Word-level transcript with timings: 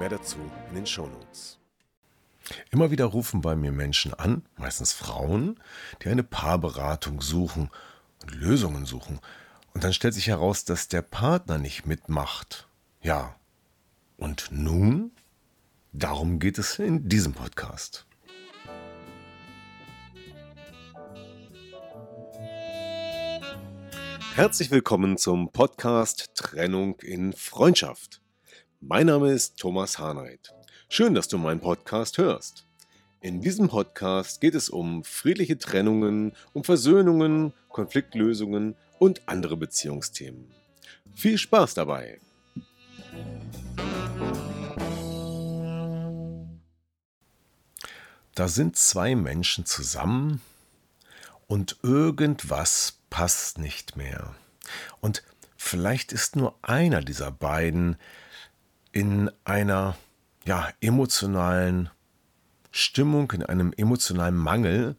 Mehr 0.00 0.08
dazu 0.08 0.38
in 0.70 0.76
den 0.76 0.86
Shownotes. 0.86 1.58
Immer 2.70 2.90
wieder 2.90 3.04
rufen 3.04 3.42
bei 3.42 3.54
mir 3.54 3.70
Menschen 3.70 4.14
an, 4.14 4.46
meistens 4.56 4.94
Frauen, 4.94 5.60
die 6.02 6.08
eine 6.08 6.22
Paarberatung 6.22 7.20
suchen 7.20 7.68
und 8.22 8.34
Lösungen 8.34 8.86
suchen. 8.86 9.20
Und 9.74 9.84
dann 9.84 9.92
stellt 9.92 10.14
sich 10.14 10.28
heraus, 10.28 10.64
dass 10.64 10.88
der 10.88 11.02
Partner 11.02 11.58
nicht 11.58 11.84
mitmacht. 11.84 12.66
Ja. 13.02 13.36
Und 14.16 14.48
nun? 14.50 15.10
Darum 15.92 16.38
geht 16.38 16.56
es 16.56 16.78
in 16.78 17.06
diesem 17.10 17.34
Podcast. 17.34 18.06
Herzlich 24.34 24.70
willkommen 24.70 25.18
zum 25.18 25.52
Podcast 25.52 26.30
Trennung 26.34 26.98
in 27.00 27.34
Freundschaft. 27.34 28.22
Mein 28.82 29.08
Name 29.08 29.30
ist 29.30 29.58
Thomas 29.58 29.98
Harnight. 29.98 30.54
Schön, 30.88 31.12
dass 31.14 31.28
du 31.28 31.36
meinen 31.36 31.60
Podcast 31.60 32.16
hörst. 32.16 32.64
In 33.20 33.42
diesem 33.42 33.68
Podcast 33.68 34.40
geht 34.40 34.54
es 34.54 34.70
um 34.70 35.04
friedliche 35.04 35.58
Trennungen, 35.58 36.32
um 36.54 36.64
Versöhnungen, 36.64 37.52
Konfliktlösungen 37.68 38.76
und 38.98 39.20
andere 39.28 39.58
Beziehungsthemen. 39.58 40.50
Viel 41.14 41.36
Spaß 41.36 41.74
dabei! 41.74 42.20
Da 48.34 48.48
sind 48.48 48.76
zwei 48.76 49.14
Menschen 49.14 49.66
zusammen 49.66 50.40
und 51.48 51.76
irgendwas 51.82 52.98
passt 53.10 53.58
nicht 53.58 53.98
mehr. 53.98 54.34
Und 55.02 55.22
vielleicht 55.58 56.12
ist 56.12 56.34
nur 56.34 56.54
einer 56.62 57.02
dieser 57.02 57.30
beiden 57.30 57.98
in 58.92 59.30
einer 59.44 59.96
ja, 60.44 60.68
emotionalen 60.80 61.90
Stimmung, 62.70 63.30
in 63.32 63.42
einem 63.42 63.72
emotionalen 63.76 64.36
Mangel, 64.36 64.96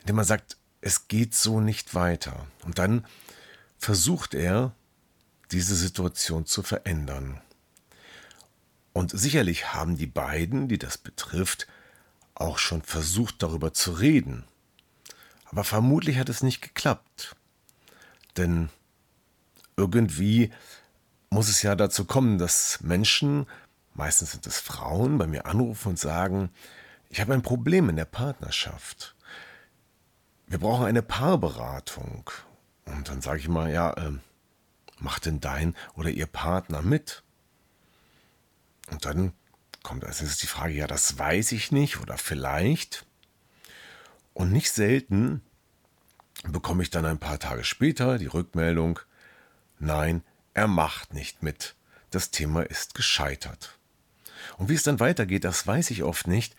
in 0.00 0.06
dem 0.06 0.16
man 0.16 0.24
sagt, 0.24 0.56
es 0.80 1.08
geht 1.08 1.34
so 1.34 1.60
nicht 1.60 1.94
weiter. 1.94 2.46
Und 2.64 2.78
dann 2.78 3.06
versucht 3.78 4.34
er, 4.34 4.72
diese 5.50 5.74
Situation 5.74 6.46
zu 6.46 6.62
verändern. 6.62 7.40
Und 8.92 9.18
sicherlich 9.18 9.72
haben 9.72 9.96
die 9.96 10.06
beiden, 10.06 10.68
die 10.68 10.78
das 10.78 10.98
betrifft, 10.98 11.66
auch 12.34 12.58
schon 12.58 12.82
versucht 12.82 13.42
darüber 13.42 13.72
zu 13.72 13.92
reden. 13.92 14.44
Aber 15.46 15.64
vermutlich 15.64 16.18
hat 16.18 16.28
es 16.28 16.42
nicht 16.42 16.60
geklappt. 16.60 17.36
Denn 18.36 18.68
irgendwie 19.76 20.52
muss 21.30 21.48
es 21.48 21.62
ja 21.62 21.74
dazu 21.74 22.04
kommen, 22.04 22.38
dass 22.38 22.80
Menschen, 22.80 23.46
meistens 23.94 24.32
sind 24.32 24.46
es 24.46 24.58
Frauen, 24.58 25.18
bei 25.18 25.26
mir 25.26 25.46
anrufen 25.46 25.90
und 25.90 25.98
sagen, 25.98 26.50
ich 27.10 27.20
habe 27.20 27.34
ein 27.34 27.42
Problem 27.42 27.88
in 27.88 27.96
der 27.96 28.04
Partnerschaft 28.04 29.14
wir 30.48 30.58
brauchen 30.58 30.86
eine 30.86 31.02
Paarberatung. 31.02 32.30
Und 32.86 33.08
dann 33.08 33.20
sage 33.20 33.38
ich 33.38 33.48
mal, 33.48 33.70
ja, 33.70 33.92
äh, 33.92 34.12
macht 34.98 35.26
denn 35.26 35.40
dein 35.40 35.76
oder 35.94 36.10
ihr 36.10 36.26
Partner 36.26 36.82
mit? 36.82 37.22
Und 38.90 39.04
dann 39.04 39.32
kommt 39.82 40.04
als 40.04 40.20
nächstes 40.20 40.40
die 40.40 40.46
Frage, 40.46 40.72
ja, 40.72 40.86
das 40.86 41.18
weiß 41.18 41.52
ich 41.52 41.70
nicht 41.70 42.00
oder 42.00 42.16
vielleicht. 42.16 43.04
Und 44.32 44.52
nicht 44.52 44.72
selten 44.72 45.42
bekomme 46.44 46.82
ich 46.82 46.90
dann 46.90 47.04
ein 47.04 47.18
paar 47.18 47.38
Tage 47.38 47.64
später 47.64 48.18
die 48.18 48.26
Rückmeldung, 48.26 49.00
nein, 49.78 50.22
er 50.58 50.66
macht 50.66 51.14
nicht 51.14 51.44
mit. 51.44 51.76
Das 52.10 52.32
Thema 52.32 52.62
ist 52.62 52.94
gescheitert. 52.94 53.78
Und 54.56 54.68
wie 54.68 54.74
es 54.74 54.82
dann 54.82 54.98
weitergeht, 54.98 55.44
das 55.44 55.64
weiß 55.64 55.92
ich 55.92 56.02
oft 56.02 56.26
nicht. 56.26 56.56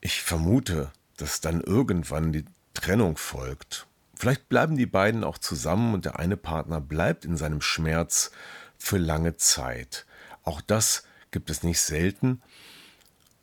Ich 0.00 0.22
vermute, 0.22 0.92
dass 1.16 1.40
dann 1.40 1.60
irgendwann 1.60 2.32
die 2.32 2.44
Trennung 2.74 3.16
folgt. 3.16 3.88
Vielleicht 4.14 4.48
bleiben 4.48 4.76
die 4.76 4.86
beiden 4.86 5.24
auch 5.24 5.38
zusammen 5.38 5.94
und 5.94 6.04
der 6.04 6.20
eine 6.20 6.36
Partner 6.36 6.80
bleibt 6.80 7.24
in 7.24 7.36
seinem 7.36 7.60
Schmerz 7.60 8.30
für 8.78 8.98
lange 8.98 9.36
Zeit. 9.36 10.06
Auch 10.44 10.60
das 10.60 11.02
gibt 11.32 11.50
es 11.50 11.64
nicht 11.64 11.80
selten. 11.80 12.40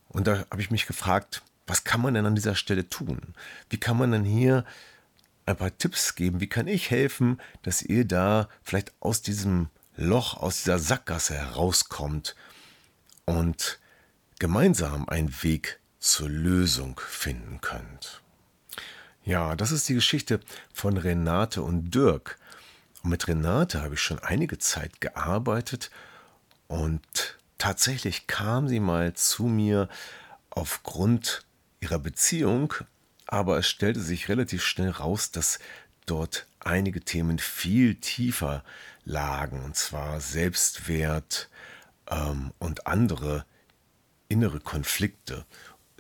Und 0.08 0.26
da 0.28 0.46
habe 0.52 0.62
ich 0.62 0.72
mich 0.72 0.88
gefragt, 0.88 1.42
was 1.68 1.84
kann 1.84 2.02
man 2.02 2.14
denn 2.14 2.26
an 2.26 2.36
dieser 2.36 2.56
Stelle 2.56 2.88
tun? 2.88 3.34
Wie 3.70 3.78
kann 3.78 3.98
man 3.98 4.14
denn 4.14 4.24
hier 4.24 4.64
ein 5.46 5.58
paar 5.58 5.78
Tipps 5.78 6.16
geben? 6.16 6.40
Wie 6.40 6.50
kann 6.50 6.68
ich 6.68 6.90
helfen, 6.90 7.42
dass 7.62 7.82
ihr 7.82 8.06
da 8.06 8.50
vielleicht 8.64 8.94
aus 9.00 9.22
diesem 9.22 9.70
Loch, 9.96 10.36
aus 10.36 10.64
dieser 10.64 10.80
Sackgasse 10.80 11.36
herauskommt 11.36 12.36
und 13.26 13.80
gemeinsam 14.40 15.08
einen 15.08 15.44
Weg 15.44 15.80
zur 16.00 16.30
Lösung 16.30 17.00
finden 17.00 17.62
könnt? 17.62 18.22
Ja, 19.24 19.56
das 19.56 19.72
ist 19.72 19.90
die 19.90 19.96
Geschichte 19.96 20.40
von 20.74 20.98
Renate 20.98 21.64
und 21.64 21.94
Dirk. 21.96 22.38
Und 23.04 23.10
mit 23.10 23.28
Renate 23.28 23.82
habe 23.82 23.96
ich 23.96 24.02
schon 24.02 24.20
einige 24.20 24.58
Zeit 24.60 25.02
gearbeitet 25.02 25.90
und 26.68 27.38
tatsächlich 27.58 28.28
kam 28.28 28.68
sie 28.68 28.80
mal 28.80 29.14
zu 29.14 29.44
mir 29.44 29.90
aufgrund 30.50 31.46
ihrer 31.80 32.00
Beziehung, 32.00 32.74
aber 33.36 33.58
es 33.58 33.68
stellte 33.68 34.00
sich 34.00 34.30
relativ 34.30 34.64
schnell 34.64 34.92
raus, 34.92 35.30
dass 35.30 35.60
dort 36.06 36.48
einige 36.62 37.02
Themen 37.02 37.38
viel 37.38 37.96
tiefer 37.96 38.64
lagen, 39.04 39.62
und 39.66 39.76
zwar 39.76 40.22
Selbstwert 40.22 41.50
ähm, 42.10 42.54
und 42.60 42.88
andere 42.88 43.46
innere 44.30 44.62
Konflikte, 44.62 45.46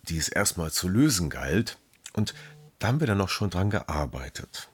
die 0.03 0.17
es 0.17 0.29
erstmal 0.29 0.71
zu 0.71 0.87
lösen 0.87 1.29
galt. 1.29 1.77
Und 2.13 2.33
da 2.79 2.87
haben 2.87 3.01
wir 3.01 3.07
dann 3.07 3.19
auch 3.19 3.27
schon 3.27 3.49
dran 3.49 3.69
gearbeitet. 3.69 4.69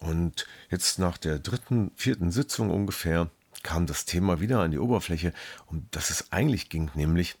Und 0.00 0.46
jetzt 0.68 0.98
nach 0.98 1.16
der 1.16 1.38
dritten, 1.38 1.92
vierten 1.96 2.30
Sitzung 2.30 2.68
ungefähr 2.68 3.30
kam 3.62 3.86
das 3.86 4.04
Thema 4.04 4.38
wieder 4.38 4.60
an 4.60 4.70
die 4.70 4.78
Oberfläche, 4.78 5.32
um 5.64 5.86
das 5.92 6.10
es 6.10 6.30
eigentlich 6.30 6.68
ging, 6.68 6.90
nämlich 6.92 7.36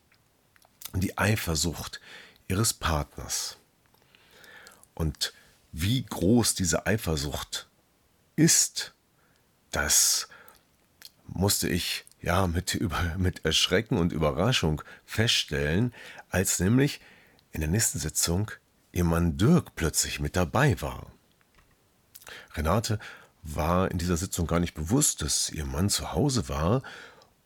die 0.94 1.18
Eifersucht 1.18 2.00
ihres 2.48 2.72
Partners. 2.72 3.58
Und 4.94 5.32
wie 5.72 6.04
groß 6.04 6.54
diese 6.54 6.86
Eifersucht 6.86 7.68
ist, 8.36 8.94
das 9.70 10.28
musste 11.26 11.68
ich 11.68 12.04
ja 12.20 12.46
mit, 12.46 12.74
über, 12.74 13.16
mit 13.18 13.44
Erschrecken 13.44 13.98
und 13.98 14.12
Überraschung 14.12 14.82
feststellen, 15.04 15.92
als 16.30 16.60
nämlich 16.60 17.00
in 17.52 17.60
der 17.60 17.70
nächsten 17.70 17.98
Sitzung 17.98 18.50
ihr 18.92 19.04
Mann 19.04 19.36
Dirk 19.36 19.74
plötzlich 19.74 20.20
mit 20.20 20.36
dabei 20.36 20.80
war. 20.80 21.06
Renate 22.54 22.98
war 23.42 23.90
in 23.90 23.98
dieser 23.98 24.16
Sitzung 24.16 24.46
gar 24.46 24.60
nicht 24.60 24.74
bewusst, 24.74 25.22
dass 25.22 25.50
ihr 25.50 25.64
Mann 25.64 25.90
zu 25.90 26.12
Hause 26.12 26.48
war, 26.48 26.82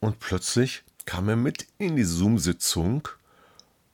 und 0.01 0.21
plötzlich 0.21 0.85
kam 1.07 1.29
er 1.29 1.37
mit 1.37 1.67
in 1.79 1.97
die 1.97 2.05
Zoom-Sitzung, 2.05 3.09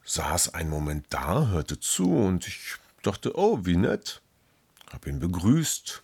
saß 0.04 0.52
einen 0.52 0.68
Moment 0.68 1.06
da, 1.08 1.46
hörte 1.46 1.80
zu, 1.80 2.14
und 2.14 2.46
ich 2.46 2.76
dachte, 3.06 3.36
oh, 3.38 3.64
wie 3.64 3.76
nett, 3.76 4.20
hab 4.90 5.06
ihn 5.06 5.20
begrüßt, 5.20 6.02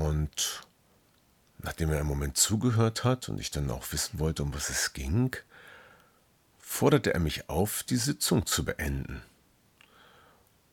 und 0.00 0.66
nachdem 1.58 1.90
er 1.90 1.98
einen 1.98 2.08
Moment 2.08 2.38
zugehört 2.38 3.04
hat 3.04 3.28
und 3.28 3.38
ich 3.38 3.50
dann 3.50 3.70
auch 3.70 3.92
wissen 3.92 4.18
wollte, 4.18 4.42
um 4.42 4.54
was 4.54 4.70
es 4.70 4.94
ging, 4.94 5.36
forderte 6.58 7.12
er 7.12 7.20
mich 7.20 7.50
auf, 7.50 7.82
die 7.82 7.98
Sitzung 7.98 8.46
zu 8.46 8.64
beenden. 8.64 9.20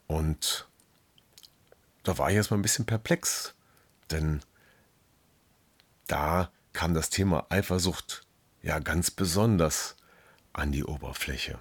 Und 0.08 0.66
da 2.04 2.18
war 2.18 2.30
ich 2.30 2.38
erstmal 2.38 2.58
ein 2.58 2.62
bisschen 2.62 2.86
perplex, 2.86 3.54
denn 4.12 4.42
da 6.08 6.50
kam 6.72 6.94
das 6.94 7.10
Thema 7.10 7.48
Eifersucht 7.50 8.26
ja 8.62 8.80
ganz 8.80 9.12
besonders 9.12 9.98
an 10.54 10.72
die 10.72 10.86
Oberfläche. 10.86 11.60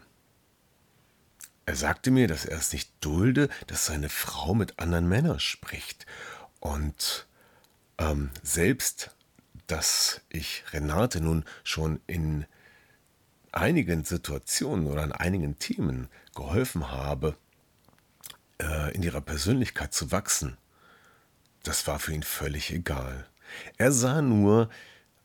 Er 1.66 1.74
sagte 1.74 2.12
mir, 2.12 2.28
dass 2.28 2.44
er 2.44 2.58
es 2.58 2.72
nicht 2.72 2.92
dulde, 3.00 3.48
dass 3.66 3.86
seine 3.86 4.08
Frau 4.08 4.54
mit 4.54 4.78
anderen 4.78 5.08
Männern 5.08 5.40
spricht. 5.40 6.06
Und 6.60 7.26
ähm, 7.98 8.30
selbst, 8.42 9.10
dass 9.66 10.20
ich 10.28 10.62
Renate 10.72 11.20
nun 11.20 11.44
schon 11.64 12.00
in 12.06 12.46
einigen 13.50 14.04
Situationen 14.04 14.86
oder 14.86 15.02
an 15.02 15.10
einigen 15.10 15.58
Themen 15.58 16.08
geholfen 16.36 16.92
habe, 16.92 17.36
äh, 18.62 18.94
in 18.94 19.02
ihrer 19.02 19.20
Persönlichkeit 19.20 19.92
zu 19.92 20.12
wachsen, 20.12 20.56
das 21.64 21.88
war 21.88 21.98
für 21.98 22.12
ihn 22.12 22.22
völlig 22.22 22.72
egal. 22.72 23.26
Er 23.76 23.90
sah 23.90 24.22
nur 24.22 24.70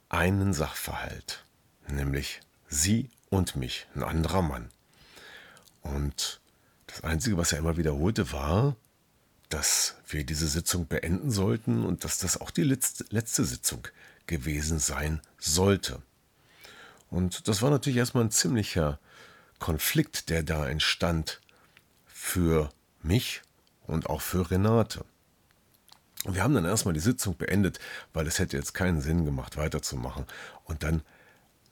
einen 0.09 0.53
Sachverhalt, 0.53 1.45
nämlich 1.87 2.41
sie 2.67 3.11
und 3.29 3.55
mich, 3.55 3.85
ein 3.93 4.03
anderer 4.03 4.41
Mann. 4.41 4.69
Und 5.81 6.41
das 6.87 7.03
Einzige, 7.03 7.37
was 7.37 7.51
er 7.51 7.59
immer 7.59 7.77
wiederholte, 7.77 8.31
war, 8.31 8.75
dass 9.49 9.95
wir 10.07 10.23
diese 10.23 10.47
Sitzung 10.47 10.87
beenden 10.87 11.31
sollten 11.31 11.83
und 11.85 12.03
dass 12.03 12.17
das 12.17 12.39
auch 12.39 12.51
die 12.51 12.63
letzte, 12.63 13.45
Sitzung 13.45 13.87
gewesen 14.27 14.79
sein 14.79 15.21
sollte. 15.37 16.01
Und 17.09 17.47
das 17.47 17.61
war 17.61 17.69
natürlich 17.69 17.97
erstmal 17.97 18.23
ein 18.23 18.31
ziemlicher 18.31 18.99
Konflikt, 19.59 20.29
der 20.29 20.43
da 20.43 20.67
entstand 20.67 21.41
für 22.05 22.69
mich 23.03 23.41
und 23.87 24.09
auch 24.09 24.21
für 24.21 24.49
Renate. 24.49 25.03
Und 26.23 26.35
wir 26.35 26.43
haben 26.43 26.53
dann 26.53 26.65
erstmal 26.65 26.93
die 26.93 26.99
Sitzung 26.99 27.35
beendet, 27.35 27.79
weil 28.13 28.27
es 28.27 28.39
hätte 28.39 28.55
jetzt 28.55 28.73
keinen 28.73 29.01
Sinn 29.01 29.25
gemacht, 29.25 29.57
weiterzumachen. 29.57 30.25
Und 30.65 30.83
dann 30.83 31.01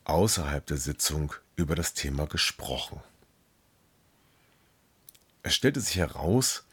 außerhalb 0.05 0.65
der 0.65 0.77
Sitzung 0.77 1.33
über 1.55 1.75
das 1.75 1.93
Thema 1.93 2.25
gesprochen. 2.25 2.99
Es 5.43 5.55
stellte 5.55 5.79
sich 5.81 5.95
heraus, 5.95 6.65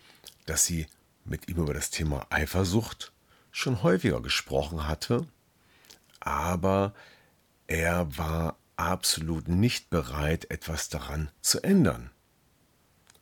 dass 0.47 0.65
sie 0.65 0.87
mit 1.25 1.49
ihm 1.49 1.59
über 1.59 1.75
das 1.75 1.91
Thema 1.91 2.27
Eifersucht 2.31 3.13
schon 3.51 3.83
häufiger 3.83 4.21
gesprochen 4.21 4.87
hatte, 4.87 5.27
aber 6.21 6.95
er 7.67 8.17
war 8.17 8.57
absolut 8.77 9.49
nicht 9.49 9.91
bereit, 9.91 10.51
etwas 10.51 10.89
daran 10.89 11.31
zu 11.41 11.63
ändern. 11.63 12.11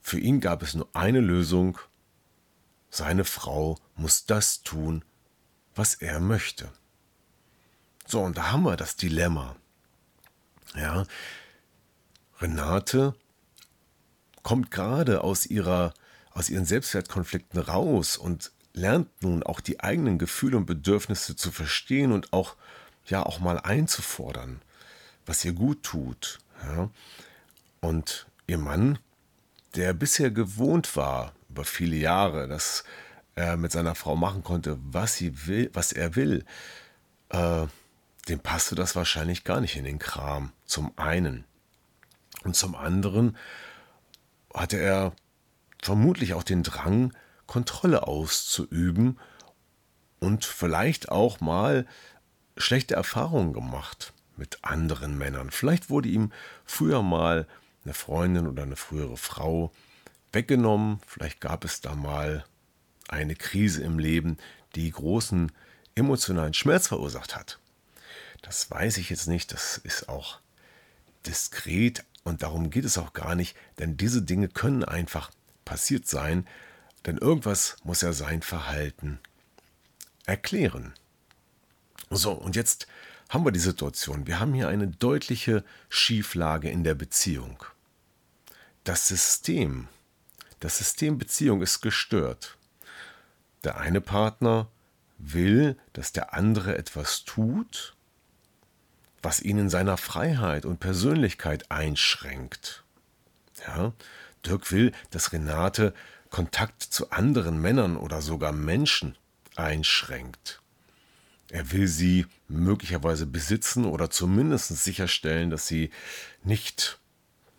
Für 0.00 0.19
ihn 0.19 0.41
gab 0.41 0.62
es 0.62 0.75
nur 0.75 0.88
eine 0.93 1.20
Lösung, 1.20 1.79
seine 2.90 3.25
Frau 3.25 3.79
muss 3.97 4.26
das 4.26 4.62
tun, 4.62 5.05
was 5.75 5.94
er 5.94 6.20
möchte. 6.20 6.70
So, 8.06 8.20
und 8.20 8.37
da 8.37 8.52
haben 8.52 8.64
wir 8.64 8.76
das 8.76 8.97
Dilemma. 8.97 9.56
Ja, 10.75 11.06
Renate 12.40 13.14
kommt 14.44 14.70
gerade 14.70 15.25
aus 15.25 15.46
ihrer 15.46 15.93
aus 16.31 16.50
ihren 16.50 16.64
Selbstwertkonflikten 16.64 17.61
raus 17.61 18.17
und 18.17 18.50
lernt 18.73 19.23
nun 19.23 19.43
auch 19.44 19.61
die 19.61 19.81
eigenen 19.81 20.19
Gefühle 20.19 20.56
und 20.56 20.67
Bedürfnisse 20.67 21.37
zu 21.37 21.52
verstehen 21.52 22.12
und 22.12 22.32
auch 22.32 22.56
ja 23.06 23.25
auch 23.25 23.38
mal 23.38 23.58
einzufordern, 23.61 24.61
was 25.26 25.44
ihr 25.44 25.52
gut 25.52 25.82
tut. 25.85 26.41
Ja. 26.64 26.91
Und 27.81 28.26
ihr 28.46 28.58
Mann, 28.58 28.99
der 29.76 29.93
bisher 29.93 30.31
gewohnt 30.31 30.97
war 30.97 31.32
über 31.49 31.64
viele 31.64 31.97
Jahre, 31.97 32.49
dass 32.49 32.82
er 33.37 33.56
mit 33.56 33.70
seiner 33.70 33.94
Frau 33.94 34.17
machen 34.17 34.43
konnte, 34.43 34.76
was 34.82 35.17
sie 35.17 35.47
will, 35.47 35.70
was 35.73 35.93
er 35.93 36.17
will, 36.17 36.44
äh, 37.29 37.67
dem 38.29 38.40
passte 38.40 38.75
das 38.75 38.97
wahrscheinlich 38.97 39.44
gar 39.44 39.61
nicht 39.61 39.76
in 39.76 39.85
den 39.85 39.99
Kram. 39.99 40.52
Zum 40.64 40.93
einen. 40.97 41.44
Und 42.43 42.56
zum 42.56 42.75
anderen 42.75 43.37
hatte 44.55 44.79
er 44.79 45.12
vermutlich 45.83 46.35
auch 46.35 46.43
den 46.43 46.62
Drang, 46.62 47.12
Kontrolle 47.47 48.06
auszuüben 48.06 49.19
und 50.21 50.45
vielleicht 50.45 51.11
auch 51.11 51.41
mal 51.41 51.87
schlechte 52.56 52.95
Erfahrungen 52.95 53.53
gemacht 53.53 54.15
mit 54.37 54.59
anderen 54.62 55.19
Männern. 55.19 55.51
Vielleicht 55.51 55.91
wurde 55.91 56.09
ihm 56.09 56.33
früher 56.65 57.03
mal 57.03 57.47
eine 57.85 57.95
Freundin 57.95 58.47
oder 58.47 58.62
eine 58.62 58.77
frühere 58.77 59.17
Frau 59.17 59.73
weggenommen, 60.33 61.00
vielleicht 61.07 61.41
gab 61.41 61.65
es 61.65 61.81
da 61.81 61.95
mal 61.95 62.45
eine 63.09 63.37
Krise 63.37 63.83
im 63.83 63.99
Leben, 63.99 64.39
die 64.75 64.91
großen 64.91 65.53
emotionalen 65.95 66.55
Schmerz 66.55 66.89
verursacht 66.89 67.37
hat. 67.37 67.59
Das 68.43 68.71
weiß 68.71 68.97
ich 68.99 69.11
jetzt 69.11 69.29
nicht, 69.29 69.53
das 69.53 69.79
ist 69.79 70.09
auch 70.09 70.41
diskret 71.27 72.05
und 72.25 72.43
darum 72.43 72.71
geht 72.71 72.85
es 72.85 72.99
auch 72.99 73.12
gar 73.12 73.35
nicht, 73.35 73.56
denn 73.79 73.97
diese 73.97 74.23
Dinge 74.23 74.49
können 74.49 74.82
einfach 74.85 75.31
passiert 75.65 76.06
sein, 76.06 76.47
denn 77.06 77.19
irgendwas 77.19 77.76
muss 77.85 78.03
er 78.03 78.12
sein 78.12 78.43
Verhalten 78.43 79.21
erklären. 80.26 80.94
So, 82.11 82.32
und 82.32 82.56
jetzt 82.56 82.87
haben 83.29 83.44
wir 83.44 83.53
die 83.53 83.59
Situation, 83.59 84.26
wir 84.26 84.41
haben 84.41 84.55
hier 84.55 84.69
eine 84.69 84.88
deutliche 84.88 85.65
Schieflage 85.88 86.71
in 86.71 86.85
der 86.85 86.94
Beziehung. 86.94 87.62
Das 88.85 89.09
System, 89.09 89.88
das 90.61 90.79
System 90.79 91.19
Beziehung 91.19 91.62
ist 91.62 91.81
gestört. 91.81 92.56
Der 93.65 93.79
eine 93.79 94.00
Partner 94.00 94.69
will, 95.19 95.79
dass 95.93 96.12
der 96.12 96.35
andere 96.35 96.76
etwas 96.76 97.25
tut, 97.25 97.94
was 99.25 99.41
ihn 99.41 99.59
in 99.59 99.71
seiner 99.71 99.97
Freiheit 99.97 100.67
und 100.67 100.81
Persönlichkeit 100.81 101.71
einschränkt. 101.71 102.85
Ja, 103.67 103.93
Dirk 104.44 104.71
will, 104.71 104.93
dass 105.11 105.32
Renate 105.32 105.94
Kontakt 106.31 106.82
zu 106.82 107.11
anderen 107.11 107.61
Männern 107.61 107.97
oder 107.97 108.21
sogar 108.21 108.53
Menschen 108.53 109.17
einschränkt. 109.56 110.61
Er 111.49 111.71
will 111.71 111.87
sie 111.87 112.26
möglicherweise 112.49 113.25
besitzen 113.25 113.85
oder 113.85 114.11
zumindest 114.11 114.69
sicherstellen, 114.82 115.50
dass 115.50 115.67
sie 115.67 115.91
nicht, 116.43 116.99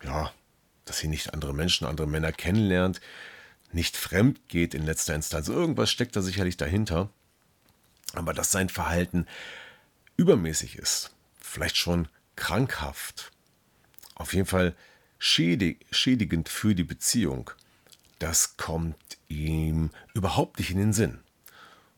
ja, 0.03 0.31
dass 0.83 0.99
sie 0.99 1.07
nicht 1.07 1.33
andere 1.33 1.53
Menschen, 1.53 1.87
andere 1.87 2.07
Männer 2.07 2.31
kennenlernt, 2.31 2.99
nicht 3.71 3.97
fremd 3.97 4.39
geht 4.49 4.73
in 4.73 4.85
letzter 4.85 5.15
Instanz. 5.15 5.47
Irgendwas 5.47 5.89
steckt 5.89 6.15
da 6.15 6.21
sicherlich 6.21 6.57
dahinter. 6.57 7.09
Aber 8.13 8.33
dass 8.33 8.51
sein 8.51 8.69
Verhalten 8.69 9.25
übermäßig 10.17 10.77
ist 10.77 11.14
vielleicht 11.55 11.77
schon 11.77 12.09
krankhaft, 12.35 13.31
auf 14.15 14.33
jeden 14.33 14.45
Fall 14.45 14.75
schädig, 15.19 15.85
schädigend 15.89 16.49
für 16.49 16.75
die 16.75 16.83
Beziehung, 16.83 17.49
das 18.19 18.57
kommt 18.57 18.97
ihm 19.29 19.89
überhaupt 20.13 20.59
nicht 20.59 20.71
in 20.71 20.77
den 20.77 20.93
Sinn. 20.93 21.19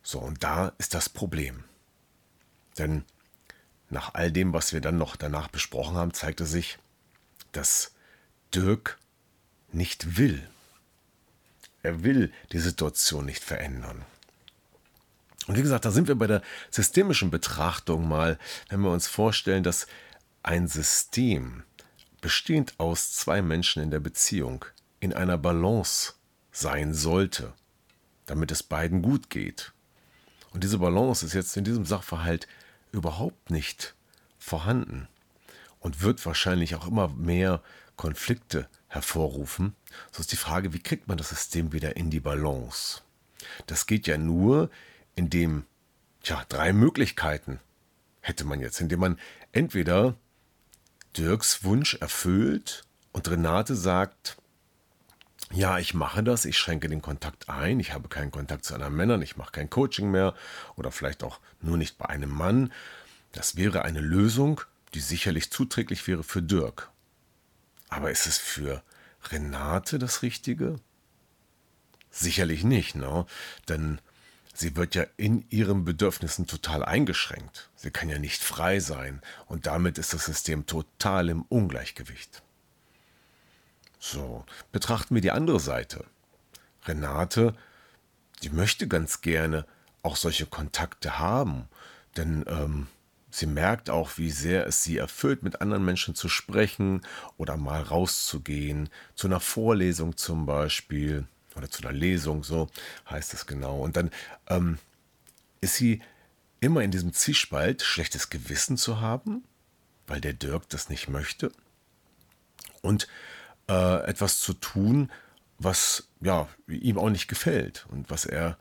So, 0.04 0.20
und 0.20 0.44
da 0.44 0.74
ist 0.78 0.94
das 0.94 1.10
Problem. 1.10 1.64
Denn 2.78 3.04
nach 3.90 4.14
all 4.14 4.32
dem, 4.32 4.54
was 4.54 4.74
wir 4.74 4.82
dann 4.82 5.00
noch 5.00 5.16
danach 5.16 5.48
besprochen 5.48 5.98
haben, 5.98 6.14
zeigte 6.14 6.46
sich, 6.46 6.78
dass 7.52 7.96
Dirk 8.54 9.00
nicht 9.72 10.18
will. 10.18 10.48
Er 11.82 12.04
will 12.04 12.32
die 12.52 12.60
Situation 12.60 13.26
nicht 13.26 13.44
verändern. 13.44 14.06
Und 15.48 15.58
wie 15.58 15.62
gesagt, 15.62 15.86
da 15.86 15.92
sind 15.92 16.08
wir 16.08 16.16
bei 16.16 16.28
der 16.28 16.42
systemischen 16.70 17.32
Betrachtung 17.32 18.08
mal, 18.08 18.38
wenn 18.70 18.82
wir 18.82 18.92
uns 18.92 19.08
vorstellen, 19.08 19.64
dass 19.64 19.88
ein 20.44 20.68
System, 20.68 21.64
bestehend 22.22 22.74
aus 22.80 23.14
zwei 23.14 23.42
Menschen 23.42 23.82
in 23.82 23.92
der 23.92 24.00
Beziehung, 24.00 24.66
in 25.00 25.14
einer 25.14 25.38
Balance 25.38 26.14
sein 26.52 26.94
sollte, 26.94 27.54
damit 28.26 28.52
es 28.52 28.64
beiden 28.64 29.02
gut 29.02 29.30
geht. 29.30 29.72
Und 30.52 30.64
diese 30.64 30.80
Balance 30.80 31.26
ist 31.26 31.34
jetzt 31.34 31.56
in 31.56 31.64
diesem 31.64 31.86
Sachverhalt 31.86 32.48
überhaupt 32.92 33.52
nicht 33.52 33.96
vorhanden 34.40 35.08
und 35.80 36.02
wird 36.02 36.26
wahrscheinlich 36.26 36.76
auch 36.76 36.88
immer 36.88 37.10
mehr 37.10 37.62
Konflikte 37.96 38.68
hervorrufen. 38.88 39.76
So 40.12 40.22
ist 40.22 40.32
die 40.32 40.38
Frage, 40.38 40.74
wie 40.74 40.80
kriegt 40.80 41.08
man 41.08 41.18
das 41.18 41.30
System 41.30 41.74
wieder 41.74 41.96
in 41.96 42.10
die 42.10 42.20
Balance? 42.20 43.02
Das 43.68 43.86
geht 43.86 44.08
ja 44.08 44.18
nur, 44.18 44.70
in 45.18 45.30
dem, 45.30 45.66
ja, 46.24 46.46
drei 46.48 46.72
Möglichkeiten 46.72 47.60
hätte 48.22 48.46
man 48.46 48.62
jetzt, 48.62 48.80
indem 48.80 49.00
man 49.00 49.20
entweder 49.52 50.16
Dirks 51.18 51.64
Wunsch 51.64 51.96
erfüllt 51.96 52.84
und 53.12 53.30
Renate 53.30 53.76
sagt, 53.76 54.38
ja, 55.52 55.80
ich 55.80 55.94
mache 55.94 56.24
das, 56.24 56.46
ich 56.46 56.58
schränke 56.58 56.88
den 56.88 57.02
Kontakt 57.02 57.50
ein, 57.50 57.80
ich 57.80 57.94
habe 57.94 58.10
keinen 58.10 58.32
Kontakt 58.32 58.64
zu 58.64 58.76
anderen 58.76 58.96
Männern, 58.96 59.22
ich 59.22 59.38
mache 59.38 59.54
kein 59.54 59.70
Coaching 59.70 60.12
mehr 60.12 60.36
oder 60.76 60.92
vielleicht 60.92 61.24
auch 61.24 61.40
nur 61.62 61.78
nicht 61.78 61.98
bei 61.98 62.06
einem 62.06 62.30
Mann. 62.30 62.72
Das 63.32 63.56
wäre 63.56 63.84
eine 63.84 64.02
Lösung, 64.02 64.62
die 64.94 65.00
sicherlich 65.00 65.52
zuträglich 65.52 66.06
wäre 66.08 66.24
für 66.24 66.44
Dirk. 66.44 66.92
Aber 67.90 68.12
ist 68.12 68.28
es 68.28 68.38
für 68.38 68.84
Renate 69.32 69.98
das 69.98 70.22
Richtige? 70.22 70.76
Sicherlich 72.12 72.64
nicht, 72.64 72.96
ne? 72.96 73.26
Denn 73.68 74.00
Sie 74.60 74.76
wird 74.76 74.96
ja 74.96 75.06
in 75.18 75.46
ihren 75.52 75.86
Bedürfnissen 75.86 76.48
total 76.48 76.84
eingeschränkt. 76.84 77.70
Sie 77.76 77.92
kann 77.92 78.10
ja 78.10 78.18
nicht 78.18 78.42
frei 78.42 78.80
sein 78.80 79.22
und 79.46 79.68
damit 79.68 80.00
ist 80.00 80.16
das 80.16 80.26
System 80.26 80.66
total 80.66 81.30
im 81.30 81.44
Ungleichgewicht. 81.44 82.42
So, 84.00 84.46
betrachten 84.72 85.14
wir 85.14 85.22
die 85.22 85.30
andere 85.30 85.60
Seite. 85.60 86.06
Renate, 86.86 87.54
die 88.42 88.50
möchte 88.50 88.88
ganz 88.88 89.22
gerne 89.22 89.68
auch 90.02 90.16
solche 90.16 90.48
Kontakte 90.48 91.20
haben, 91.20 91.70
denn 92.16 92.44
ähm, 92.48 92.88
Sie 93.30 93.46
merkt 93.46 93.92
auch, 93.92 94.18
wie 94.18 94.32
sehr 94.32 94.66
es 94.66 94.84
sie 94.84 94.98
erfüllt, 94.98 95.44
mit 95.44 95.62
anderen 95.62 95.86
Menschen 95.86 96.16
zu 96.16 96.30
sprechen 96.30 97.02
oder 97.38 97.58
mal 97.58 97.84
rauszugehen, 97.84 98.90
zu 99.14 99.28
einer 99.28 99.42
Vorlesung 99.42 100.18
zum 100.18 100.48
Beispiel 100.48 101.28
oder 101.58 101.70
zu 101.70 101.82
einer 101.84 101.92
Lesung, 101.94 102.44
so 102.44 102.70
heißt 103.10 103.34
es 103.34 103.46
genau. 103.46 103.80
Und 103.80 103.98
dann 103.98 104.12
ähm, 104.48 104.78
ist 105.62 105.76
sie 105.76 106.02
immer 106.60 106.82
in 106.82 106.92
diesem 106.92 107.14
Zwiespalt, 107.14 107.82
schlechtes 107.82 108.30
Gewissen 108.30 108.78
zu 108.78 109.02
haben, 109.02 109.44
weil 110.08 110.22
der 110.22 110.34
Dirk 110.34 110.70
das 110.70 110.90
nicht 110.90 111.10
möchte, 111.10 111.52
und 112.82 113.08
äh, 113.68 114.04
etwas 114.06 114.40
zu 114.40 114.54
tun, 114.54 115.12
was 115.60 116.08
ja 116.22 116.48
ihm 116.68 116.98
auch 116.98 117.10
nicht 117.10 117.28
gefällt 117.28 117.86
und 117.90 118.10
was 118.10 118.26
er 118.26 118.58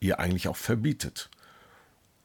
ihr 0.00 0.18
eigentlich 0.18 0.48
auch 0.48 0.56
verbietet. 0.56 1.30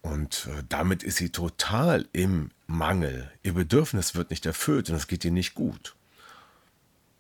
Und 0.02 0.48
äh, 0.52 0.64
damit 0.70 1.04
ist 1.04 1.18
sie 1.18 1.32
total 1.32 2.08
im 2.12 2.52
Mangel. 2.68 3.32
Ihr 3.44 3.54
Bedürfnis 3.54 4.16
wird 4.16 4.30
nicht 4.30 4.46
erfüllt 4.46 4.90
und 4.90 4.96
es 4.96 5.08
geht 5.08 5.26
ihr 5.26 5.32
nicht 5.32 5.56
gut. 5.56 5.96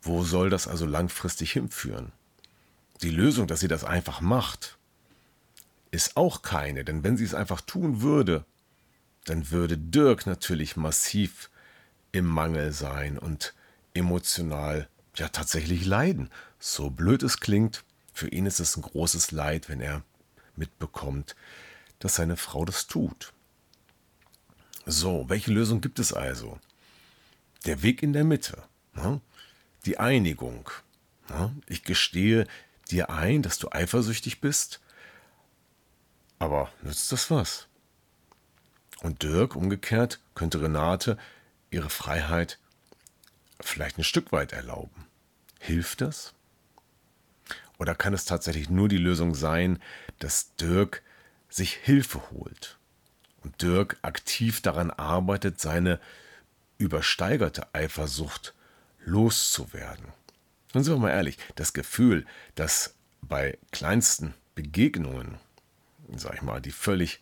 Wo 0.01 0.23
soll 0.23 0.49
das 0.49 0.67
also 0.67 0.85
langfristig 0.85 1.51
hinführen? 1.51 2.11
Die 3.01 3.09
Lösung, 3.09 3.47
dass 3.47 3.59
sie 3.59 3.67
das 3.67 3.83
einfach 3.83 4.21
macht, 4.21 4.77
ist 5.91 6.17
auch 6.17 6.41
keine, 6.41 6.83
denn 6.83 7.03
wenn 7.03 7.17
sie 7.17 7.25
es 7.25 7.33
einfach 7.33 7.61
tun 7.61 8.01
würde, 8.01 8.45
dann 9.25 9.51
würde 9.51 9.77
Dirk 9.77 10.25
natürlich 10.25 10.75
massiv 10.75 11.49
im 12.11 12.25
Mangel 12.25 12.71
sein 12.71 13.17
und 13.17 13.53
emotional 13.93 14.87
ja 15.15 15.29
tatsächlich 15.29 15.85
leiden. 15.85 16.29
So 16.59 16.89
blöd 16.89 17.23
es 17.23 17.39
klingt, 17.39 17.83
für 18.13 18.29
ihn 18.29 18.45
ist 18.45 18.59
es 18.59 18.77
ein 18.77 18.81
großes 18.81 19.31
Leid, 19.31 19.67
wenn 19.67 19.81
er 19.81 20.03
mitbekommt, 20.55 21.35
dass 21.99 22.15
seine 22.15 22.37
Frau 22.37 22.65
das 22.65 22.87
tut. 22.87 23.33
So, 24.85 25.25
welche 25.27 25.51
Lösung 25.51 25.81
gibt 25.81 25.99
es 25.99 26.13
also? 26.13 26.59
Der 27.65 27.81
Weg 27.81 28.03
in 28.03 28.13
der 28.13 28.23
Mitte, 28.23 28.63
ne? 28.93 29.19
die 29.85 29.97
Einigung. 29.97 30.69
Ne? 31.29 31.55
Ich 31.67 31.83
gestehe 31.83 32.47
dir 32.91 33.09
ein, 33.09 33.41
dass 33.41 33.57
du 33.59 33.69
eifersüchtig 33.71 34.41
bist, 34.41 34.81
aber 36.39 36.71
nützt 36.81 37.11
das 37.11 37.31
was? 37.31 37.67
Und 39.01 39.23
Dirk 39.23 39.55
umgekehrt 39.55 40.19
könnte 40.35 40.61
Renate 40.61 41.17
ihre 41.69 41.89
Freiheit 41.89 42.59
vielleicht 43.59 43.97
ein 43.97 44.03
Stück 44.03 44.31
weit 44.31 44.53
erlauben. 44.53 45.07
Hilft 45.59 46.01
das? 46.01 46.33
Oder 47.77 47.95
kann 47.95 48.13
es 48.13 48.25
tatsächlich 48.25 48.69
nur 48.69 48.87
die 48.87 48.97
Lösung 48.97 49.35
sein, 49.35 49.81
dass 50.19 50.55
Dirk 50.55 51.03
sich 51.49 51.73
Hilfe 51.73 52.31
holt 52.31 52.77
und 53.43 53.61
Dirk 53.61 53.97
aktiv 54.01 54.61
daran 54.61 54.91
arbeitet, 54.91 55.59
seine 55.59 55.99
übersteigerte 56.77 57.73
Eifersucht 57.73 58.53
loszuwerden? 58.99 60.07
Und 60.75 60.83
sind 60.83 60.93
wir 60.93 60.99
mal 60.99 61.11
ehrlich, 61.11 61.37
das 61.55 61.73
Gefühl, 61.73 62.25
dass 62.55 62.93
bei 63.21 63.57
kleinsten 63.71 64.33
Begegnungen, 64.53 65.39
sag 66.15 66.35
ich 66.35 66.41
mal, 66.41 66.61
die 66.61 66.71
völlig 66.71 67.21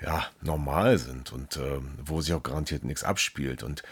ja, 0.00 0.26
normal 0.40 0.98
sind 0.98 1.32
und 1.32 1.56
äh, 1.56 1.80
wo 2.04 2.20
sich 2.20 2.34
auch 2.34 2.42
garantiert 2.42 2.84
nichts 2.84 3.04
abspielt 3.04 3.62
und 3.62 3.82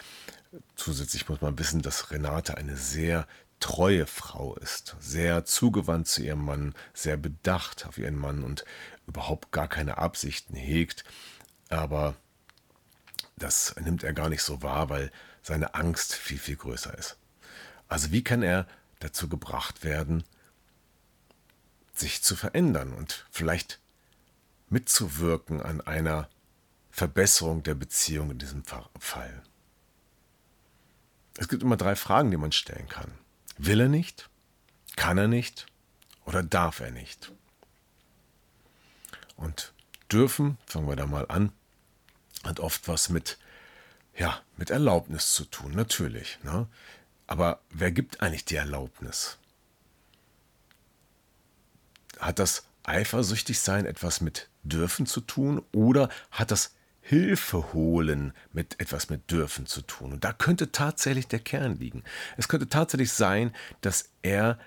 Zusätzlich 0.77 1.29
muss 1.29 1.41
man 1.41 1.59
wissen, 1.59 1.83
dass 1.83 2.11
Renate 2.11 2.57
eine 2.57 2.77
sehr 2.77 3.27
treue 3.61 4.07
Frau 4.07 4.55
ist, 4.57 4.97
sehr 5.01 5.45
zugewandt 5.45 6.07
zu 6.07 6.23
ihrem 6.23 6.45
Mann, 6.45 6.75
sehr 6.93 7.17
bedacht 7.17 7.87
auf 7.87 7.99
ihren 7.99 8.17
Mann 8.17 8.45
und 8.45 8.65
überhaupt 9.07 9.53
gar 9.53 9.69
keine 9.69 9.99
Absichten 9.99 10.55
hegt. 10.55 11.05
Aber 11.71 12.15
das 13.37 13.75
nimmt 13.81 14.05
er 14.05 14.13
gar 14.13 14.29
nicht 14.29 14.43
so 14.43 14.63
wahr, 14.63 14.91
weil 14.91 15.11
seine 15.43 15.75
Angst 15.75 16.15
viel, 16.15 16.39
viel 16.39 16.57
größer 16.57 16.97
ist. 16.97 17.17
Also 17.89 18.13
wie 18.13 18.25
kann 18.25 18.43
er 18.43 18.67
dazu 19.01 19.29
gebracht 19.29 19.85
werden, 19.85 20.25
sich 21.93 22.23
zu 22.23 22.37
verändern 22.37 22.93
und 22.93 23.27
vielleicht 23.31 23.81
mitzuwirken 24.69 25.63
an 25.63 25.81
einer 25.81 26.29
Verbesserung 26.91 27.63
der 27.63 27.75
Beziehung 27.75 28.31
in 28.33 28.39
diesem 28.39 28.65
Fall? 28.65 29.43
Es 31.37 31.49
gibt 31.49 31.63
immer 31.63 31.77
drei 31.77 31.97
Fragen, 31.97 32.31
die 32.31 32.37
man 32.37 32.53
stellen 32.53 32.89
kann. 32.89 33.11
Will 33.59 33.81
er 33.81 33.89
nicht? 33.89 34.29
Kann 34.97 35.19
er 35.19 35.29
nicht? 35.29 35.67
Oder 36.25 36.43
darf 36.43 36.81
er 36.81 36.91
nicht? 36.91 37.33
Und 39.37 39.75
dürfen, 40.11 40.59
fangen 40.67 40.89
wir 40.89 40.97
da 40.97 41.07
mal 41.07 41.27
an, 41.29 41.53
hat 42.45 42.61
oft 42.61 42.89
was 42.89 43.09
mit, 43.09 43.39
ja, 44.17 44.41
mit 44.57 44.71
Erlaubnis 44.71 45.33
zu 45.33 45.45
tun, 45.45 45.73
natürlich. 45.73 46.39
Ne? 46.43 46.69
Aber 47.27 47.61
wer 47.71 47.91
gibt 47.91 48.21
eigentlich 48.21 48.45
die 48.45 48.57
Erlaubnis? 48.57 49.39
Hat 52.19 52.39
das 52.39 52.67
Eifersüchtigsein 52.85 53.87
etwas 53.87 54.21
mit 54.21 54.49
dürfen 54.63 55.07
zu 55.07 55.21
tun 55.21 55.63
oder 55.73 56.09
hat 56.31 56.51
das 56.51 56.75
Hilfe 57.01 57.75
holen 57.75 58.33
mit 58.53 58.81
etwas 58.81 59.11
mit 59.11 59.31
dürfen 59.31 59.67
zu 59.67 59.83
tun. 59.83 60.13
Und 60.13 60.25
da 60.25 60.33
könnte 60.33 60.73
tatsächlich 60.73 61.29
der 61.29 61.39
Kern 61.39 61.79
liegen. 61.79 62.03
Es 62.39 62.49
könnte 62.49 62.69
tatsächlich 62.69 63.13
sein, 63.13 63.55
dass 63.83 64.09
er 64.23 64.59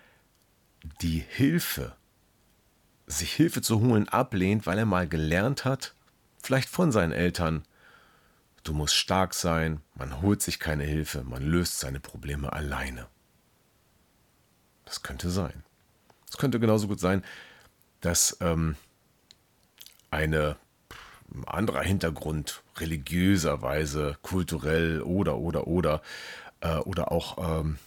die 1.02 1.26
Hilfe, 1.28 1.96
sich 3.08 3.34
Hilfe 3.34 3.64
zu 3.64 3.80
holen, 3.80 4.08
ablehnt, 4.08 4.68
weil 4.68 4.78
er 4.78 4.86
mal 4.86 5.08
gelernt 5.08 5.66
hat, 5.66 5.96
vielleicht 6.44 6.70
von 6.70 6.92
seinen 6.92 7.12
Eltern, 7.12 7.64
du 8.68 8.74
musst 8.74 8.96
stark 8.96 9.34
sein, 9.34 9.82
man 9.96 10.22
holt 10.22 10.42
sich 10.42 10.60
keine 10.60 10.84
Hilfe, 10.84 11.24
man 11.24 11.44
löst 11.44 11.80
seine 11.80 12.00
Probleme 12.00 12.52
alleine. 12.52 13.08
Das 14.86 15.04
könnte 15.04 15.30
sein. 15.30 15.64
Es 16.30 16.38
könnte 16.38 16.60
genauso 16.60 16.88
gut 16.88 17.00
sein, 17.00 17.24
dass 18.02 18.38
ähm, 18.42 18.76
eine 20.12 20.58
anderer 21.46 21.84
Hintergrund, 21.84 22.64
religiöserweise, 22.78 24.18
kulturell 24.22 25.02
oder, 25.02 25.38
oder, 25.38 25.68
oder, 25.68 26.02
äh, 26.62 26.78
oder 26.78 27.12
auch 27.12 27.62
ähm, 27.62 27.78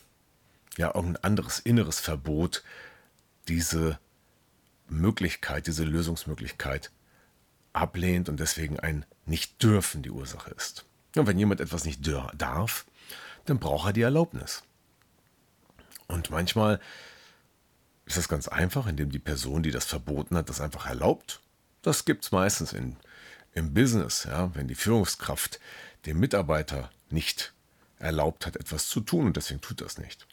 ja, 0.76 0.94
irgendein 0.94 1.24
anderes 1.24 1.58
inneres 1.58 2.00
Verbot, 2.00 2.62
diese 3.48 3.98
Möglichkeit, 4.88 5.66
diese 5.66 5.84
Lösungsmöglichkeit 5.84 6.90
ablehnt 7.72 8.28
und 8.28 8.40
deswegen 8.40 8.78
ein 8.80 9.04
Nicht-Dürfen 9.26 10.02
die 10.02 10.10
Ursache 10.10 10.50
ist. 10.50 10.84
Und 11.16 11.26
wenn 11.26 11.38
jemand 11.38 11.60
etwas 11.60 11.84
nicht 11.84 12.00
darf, 12.36 12.86
dann 13.44 13.58
braucht 13.58 13.90
er 13.90 13.92
die 13.92 14.02
Erlaubnis. 14.02 14.62
Und 16.06 16.30
manchmal 16.30 16.80
ist 18.06 18.16
das 18.16 18.28
ganz 18.28 18.48
einfach, 18.48 18.86
indem 18.86 19.10
die 19.10 19.18
Person, 19.18 19.62
die 19.62 19.70
das 19.70 19.84
verboten 19.84 20.36
hat, 20.36 20.48
das 20.48 20.60
einfach 20.60 20.86
erlaubt. 20.86 21.40
Das 21.82 22.04
gibt 22.04 22.24
es 22.24 22.32
meistens 22.32 22.72
in 22.72 22.96
im 23.52 23.74
Business, 23.74 24.24
ja, 24.24 24.54
wenn 24.54 24.68
die 24.68 24.74
Führungskraft 24.74 25.60
dem 26.06 26.20
Mitarbeiter 26.20 26.90
nicht 27.10 27.52
erlaubt 27.98 28.46
hat, 28.46 28.56
etwas 28.56 28.88
zu 28.88 29.00
tun 29.00 29.26
und 29.26 29.36
deswegen 29.36 29.60
tut 29.60 29.80
das 29.80 29.98
nicht. 29.98 30.26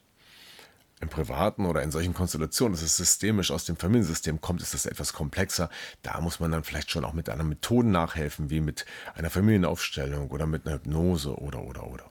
Im 1.00 1.10
privaten 1.10 1.66
oder 1.68 1.84
in 1.84 1.92
solchen 1.92 2.16
Konstellationen, 2.16 2.74
dass 2.74 2.82
es 2.82 2.98
systemisch 2.98 3.52
aus 3.52 3.66
dem 3.66 3.78
Familiensystem 3.78 4.42
kommt, 4.42 4.62
ist 4.64 4.74
das 4.74 4.88
etwas 4.88 5.14
komplexer. 5.14 5.70
Da 6.02 6.20
muss 6.22 6.40
man 6.40 6.52
dann 6.52 6.64
vielleicht 6.64 6.90
schon 6.90 7.06
auch 7.06 7.14
mit 7.14 7.30
einer 7.30 7.44
Methode 7.44 7.88
nachhelfen, 7.88 8.50
wie 8.50 8.62
mit 8.62 8.86
einer 9.14 9.30
Familienaufstellung 9.30 10.32
oder 10.32 10.48
mit 10.48 10.66
einer 10.66 10.76
Hypnose 10.76 11.36
oder 11.36 11.62
oder 11.62 11.86
oder. 11.86 12.10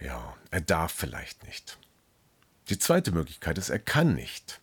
Ja, 0.00 0.36
er 0.50 0.60
darf 0.60 0.92
vielleicht 0.92 1.44
nicht. 1.44 1.78
Die 2.68 2.78
zweite 2.78 3.12
Möglichkeit 3.12 3.56
ist, 3.56 3.70
er 3.70 3.78
kann 3.78 4.14
nicht. 4.14 4.60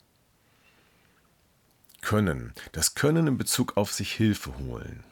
Können. 2.01 2.53
Das 2.73 2.95
Können 2.95 3.27
in 3.27 3.37
Bezug 3.37 3.77
auf 3.77 3.91
sich 3.91 4.11
Hilfe 4.11 4.57
holen. 4.59 5.03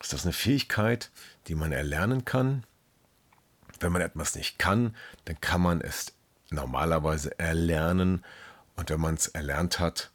Ist 0.00 0.12
das 0.12 0.24
eine 0.24 0.32
Fähigkeit, 0.32 1.10
die 1.48 1.54
man 1.54 1.72
erlernen 1.72 2.24
kann? 2.24 2.64
Wenn 3.80 3.92
man 3.92 4.02
etwas 4.02 4.34
nicht 4.34 4.58
kann, 4.58 4.96
dann 5.24 5.40
kann 5.40 5.60
man 5.60 5.80
es 5.80 6.12
normalerweise 6.50 7.38
erlernen. 7.38 8.24
Und 8.76 8.90
wenn 8.90 9.00
man 9.00 9.14
es 9.14 9.28
erlernt 9.28 9.78
hat, 9.78 10.10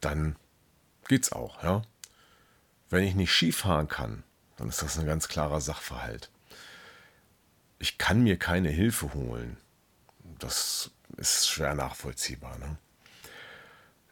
dann 0.00 0.36
geht's 1.08 1.32
auch, 1.32 1.62
ja. 1.62 1.82
Wenn 2.90 3.04
ich 3.04 3.14
nicht 3.14 3.32
Skifahren 3.32 3.88
kann, 3.88 4.22
dann 4.56 4.68
ist 4.68 4.82
das 4.82 4.98
ein 4.98 5.06
ganz 5.06 5.28
klarer 5.28 5.60
Sachverhalt. 5.60 6.30
Ich 7.78 7.98
kann 7.98 8.22
mir 8.22 8.38
keine 8.38 8.68
Hilfe 8.68 9.14
holen. 9.14 9.56
Das 10.38 10.90
ist 11.16 11.48
schwer 11.48 11.74
nachvollziehbar. 11.74 12.58
Ne? 12.58 12.76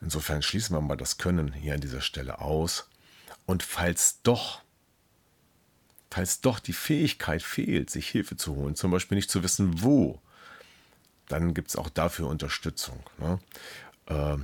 Insofern 0.00 0.42
schließen 0.42 0.74
wir 0.74 0.80
mal 0.80 0.96
das 0.96 1.18
Können 1.18 1.52
hier 1.52 1.74
an 1.74 1.80
dieser 1.80 2.00
Stelle 2.00 2.40
aus. 2.40 2.88
Und 3.46 3.62
falls 3.62 4.22
doch, 4.22 4.62
falls 6.10 6.40
doch 6.40 6.58
die 6.58 6.72
Fähigkeit 6.72 7.42
fehlt, 7.42 7.90
sich 7.90 8.08
Hilfe 8.08 8.36
zu 8.36 8.56
holen, 8.56 8.74
zum 8.74 8.90
Beispiel 8.90 9.16
nicht 9.16 9.30
zu 9.30 9.42
wissen, 9.42 9.82
wo, 9.82 10.20
dann 11.28 11.54
gibt 11.54 11.70
es 11.70 11.76
auch 11.76 11.88
dafür 11.88 12.26
Unterstützung. 12.28 13.02
Ne? 13.18 13.38
Äh, 14.06 14.36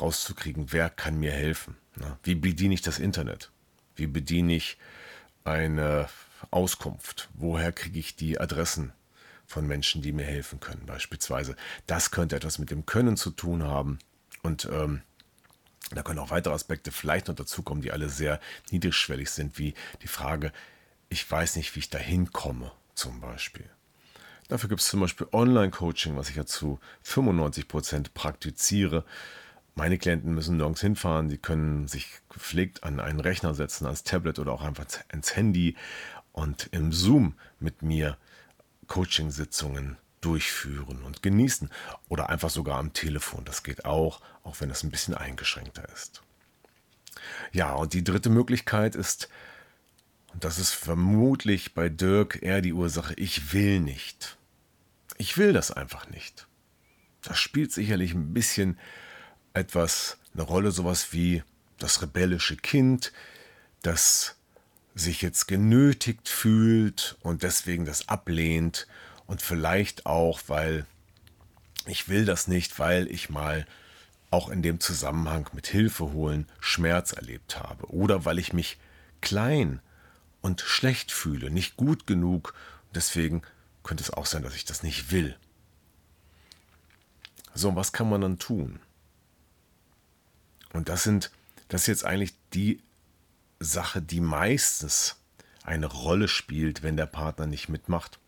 rauszukriegen, 0.00 0.72
wer 0.72 0.90
kann 0.90 1.18
mir 1.18 1.32
helfen. 1.32 1.76
Ne? 1.96 2.18
Wie 2.22 2.34
bediene 2.34 2.74
ich 2.74 2.82
das 2.82 2.98
Internet? 2.98 3.50
Wie 3.94 4.06
bediene 4.06 4.54
ich 4.54 4.76
eine 5.44 6.08
Auskunft. 6.50 7.28
Woher 7.34 7.72
kriege 7.72 7.98
ich 7.98 8.16
die 8.16 8.38
Adressen 8.38 8.92
von 9.46 9.66
Menschen, 9.66 10.02
die 10.02 10.12
mir 10.12 10.26
helfen 10.26 10.60
können, 10.60 10.84
beispielsweise? 10.86 11.56
Das 11.86 12.10
könnte 12.10 12.36
etwas 12.36 12.58
mit 12.58 12.70
dem 12.70 12.84
Können 12.84 13.16
zu 13.16 13.30
tun 13.30 13.62
haben. 13.62 13.98
Und 14.42 14.68
ähm, 14.70 15.02
da 15.94 16.02
können 16.02 16.18
auch 16.18 16.30
weitere 16.30 16.54
Aspekte 16.54 16.90
vielleicht 16.90 17.28
noch 17.28 17.34
dazukommen, 17.34 17.82
die 17.82 17.92
alle 17.92 18.08
sehr 18.08 18.40
niedrigschwellig 18.70 19.30
sind, 19.30 19.58
wie 19.58 19.74
die 20.02 20.08
Frage, 20.08 20.52
ich 21.08 21.30
weiß 21.30 21.56
nicht, 21.56 21.74
wie 21.74 21.80
ich 21.80 21.90
da 21.90 21.98
hinkomme, 21.98 22.72
zum 22.94 23.20
Beispiel. 23.20 23.68
Dafür 24.48 24.68
gibt 24.68 24.80
es 24.80 24.88
zum 24.88 25.00
Beispiel 25.00 25.26
Online-Coaching, 25.32 26.16
was 26.16 26.30
ich 26.30 26.36
ja 26.36 26.46
zu 26.46 26.78
95 27.02 27.68
Prozent 27.68 28.14
praktiziere. 28.14 29.04
Meine 29.74 29.98
Klienten 29.98 30.34
müssen 30.34 30.56
nirgends 30.56 30.80
hinfahren, 30.80 31.28
sie 31.28 31.38
können 31.38 31.88
sich 31.88 32.08
gepflegt 32.28 32.84
an 32.84 33.00
einen 33.00 33.20
Rechner 33.20 33.54
setzen, 33.54 33.86
ans 33.86 34.04
Tablet 34.04 34.38
oder 34.38 34.52
auch 34.52 34.62
einfach 34.62 34.86
ins 35.12 35.36
Handy 35.36 35.76
und 36.32 36.68
im 36.72 36.92
Zoom 36.92 37.34
mit 37.58 37.82
mir 37.82 38.16
Coaching-Sitzungen 38.86 39.98
durchführen 40.26 41.04
und 41.04 41.22
genießen 41.22 41.70
oder 42.08 42.30
einfach 42.30 42.50
sogar 42.50 42.78
am 42.78 42.92
Telefon. 42.92 43.44
Das 43.44 43.62
geht 43.62 43.84
auch, 43.84 44.20
auch 44.42 44.60
wenn 44.60 44.70
es 44.70 44.82
ein 44.82 44.90
bisschen 44.90 45.14
eingeschränkter 45.14 45.88
ist. 45.94 46.20
Ja, 47.52 47.72
und 47.74 47.92
die 47.92 48.02
dritte 48.02 48.28
Möglichkeit 48.28 48.96
ist, 48.96 49.28
und 50.32 50.42
das 50.42 50.58
ist 50.58 50.72
vermutlich 50.72 51.74
bei 51.74 51.88
Dirk 51.88 52.42
eher 52.42 52.60
die 52.60 52.72
Ursache, 52.72 53.14
ich 53.14 53.52
will 53.52 53.78
nicht. 53.78 54.36
Ich 55.16 55.38
will 55.38 55.52
das 55.52 55.70
einfach 55.70 56.08
nicht. 56.08 56.48
Das 57.22 57.38
spielt 57.38 57.72
sicherlich 57.72 58.12
ein 58.12 58.34
bisschen 58.34 58.80
etwas 59.54 60.18
eine 60.34 60.42
Rolle, 60.42 60.72
sowas 60.72 61.12
wie 61.12 61.44
das 61.78 62.02
rebellische 62.02 62.56
Kind, 62.56 63.12
das 63.82 64.36
sich 64.96 65.22
jetzt 65.22 65.46
genötigt 65.46 66.28
fühlt 66.28 67.16
und 67.20 67.44
deswegen 67.44 67.84
das 67.84 68.08
ablehnt 68.08 68.88
und 69.26 69.42
vielleicht 69.42 70.06
auch, 70.06 70.40
weil 70.46 70.86
ich 71.86 72.08
will 72.08 72.24
das 72.24 72.48
nicht, 72.48 72.78
weil 72.78 73.08
ich 73.10 73.30
mal 73.30 73.66
auch 74.30 74.48
in 74.48 74.62
dem 74.62 74.80
Zusammenhang 74.80 75.48
mit 75.52 75.66
Hilfe 75.66 76.12
holen 76.12 76.46
Schmerz 76.60 77.12
erlebt 77.12 77.58
habe 77.60 77.92
oder 77.92 78.24
weil 78.24 78.38
ich 78.38 78.52
mich 78.52 78.78
klein 79.20 79.80
und 80.40 80.60
schlecht 80.60 81.12
fühle, 81.12 81.50
nicht 81.50 81.76
gut 81.76 82.06
genug. 82.06 82.54
Deswegen 82.94 83.42
könnte 83.82 84.02
es 84.02 84.10
auch 84.10 84.26
sein, 84.26 84.42
dass 84.42 84.54
ich 84.54 84.64
das 84.64 84.82
nicht 84.82 85.10
will. 85.10 85.36
So, 87.54 87.74
was 87.74 87.92
kann 87.92 88.10
man 88.10 88.20
dann 88.20 88.38
tun? 88.38 88.80
Und 90.72 90.88
das 90.88 91.04
sind, 91.04 91.30
das 91.68 91.82
ist 91.82 91.86
jetzt 91.86 92.04
eigentlich 92.04 92.34
die 92.52 92.82
Sache, 93.60 94.02
die 94.02 94.20
meistens 94.20 95.16
eine 95.62 95.86
Rolle 95.86 96.28
spielt, 96.28 96.82
wenn 96.82 96.96
der 96.96 97.06
Partner 97.06 97.46
nicht 97.46 97.68
mitmacht. 97.68 98.18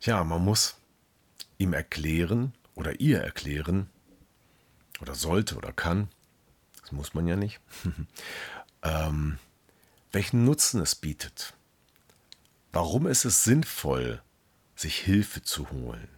Ja, 0.00 0.22
man 0.24 0.44
muss 0.44 0.76
ihm 1.58 1.72
erklären 1.72 2.52
oder 2.74 3.00
ihr 3.00 3.20
erklären, 3.20 3.88
oder 5.00 5.14
sollte 5.14 5.56
oder 5.56 5.72
kann, 5.72 6.08
das 6.80 6.92
muss 6.92 7.14
man 7.14 7.26
ja 7.26 7.36
nicht, 7.36 7.60
ähm, 8.82 9.38
welchen 10.12 10.44
Nutzen 10.44 10.80
es 10.80 10.94
bietet. 10.94 11.54
Warum 12.72 13.06
ist 13.06 13.24
es 13.24 13.44
sinnvoll, 13.44 14.22
sich 14.74 14.96
Hilfe 14.98 15.42
zu 15.42 15.70
holen? 15.70 16.08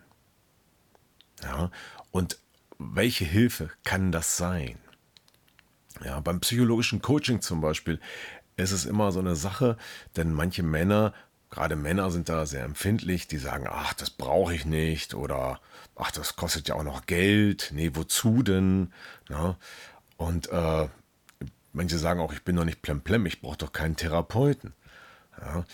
Ja, 1.42 1.70
und 2.10 2.38
welche 2.78 3.24
Hilfe 3.24 3.70
kann 3.84 4.12
das 4.12 4.36
sein? 4.36 4.78
Ja, 6.04 6.20
beim 6.20 6.40
psychologischen 6.40 7.02
Coaching 7.02 7.40
zum 7.40 7.60
Beispiel 7.60 8.00
ist 8.56 8.72
es 8.72 8.86
immer 8.86 9.12
so 9.12 9.20
eine 9.20 9.36
Sache, 9.36 9.76
denn 10.16 10.32
manche 10.32 10.62
Männer, 10.62 11.14
gerade 11.50 11.76
Männer 11.76 12.10
sind 12.10 12.28
da 12.28 12.46
sehr 12.46 12.64
empfindlich, 12.64 13.26
die 13.26 13.38
sagen, 13.38 13.66
ach, 13.68 13.94
das 13.94 14.10
brauche 14.10 14.54
ich 14.54 14.64
nicht 14.64 15.14
oder 15.14 15.60
ach, 15.96 16.10
das 16.10 16.36
kostet 16.36 16.68
ja 16.68 16.74
auch 16.74 16.82
noch 16.82 17.06
Geld, 17.06 17.70
nee, 17.74 17.90
wozu 17.94 18.42
denn? 18.42 18.92
Ja, 19.28 19.56
und 20.16 20.50
äh, 20.50 20.88
manche 21.72 21.98
sagen 21.98 22.20
auch, 22.20 22.32
ich 22.32 22.42
bin 22.42 22.56
noch 22.56 22.64
nicht 22.64 22.82
plemplem, 22.82 23.26
ich 23.26 23.40
brauche 23.40 23.58
doch 23.58 23.72
keinen 23.72 23.96
Therapeuten. 23.96 24.74
Ja, 25.40 25.64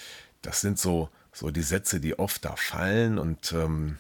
das 0.42 0.60
sind 0.60 0.78
so, 0.78 1.08
so 1.32 1.50
die 1.50 1.62
Sätze, 1.62 2.00
die 2.00 2.18
oft 2.18 2.44
da 2.44 2.56
fallen 2.56 3.18
und 3.18 3.52
ähm, 3.52 3.98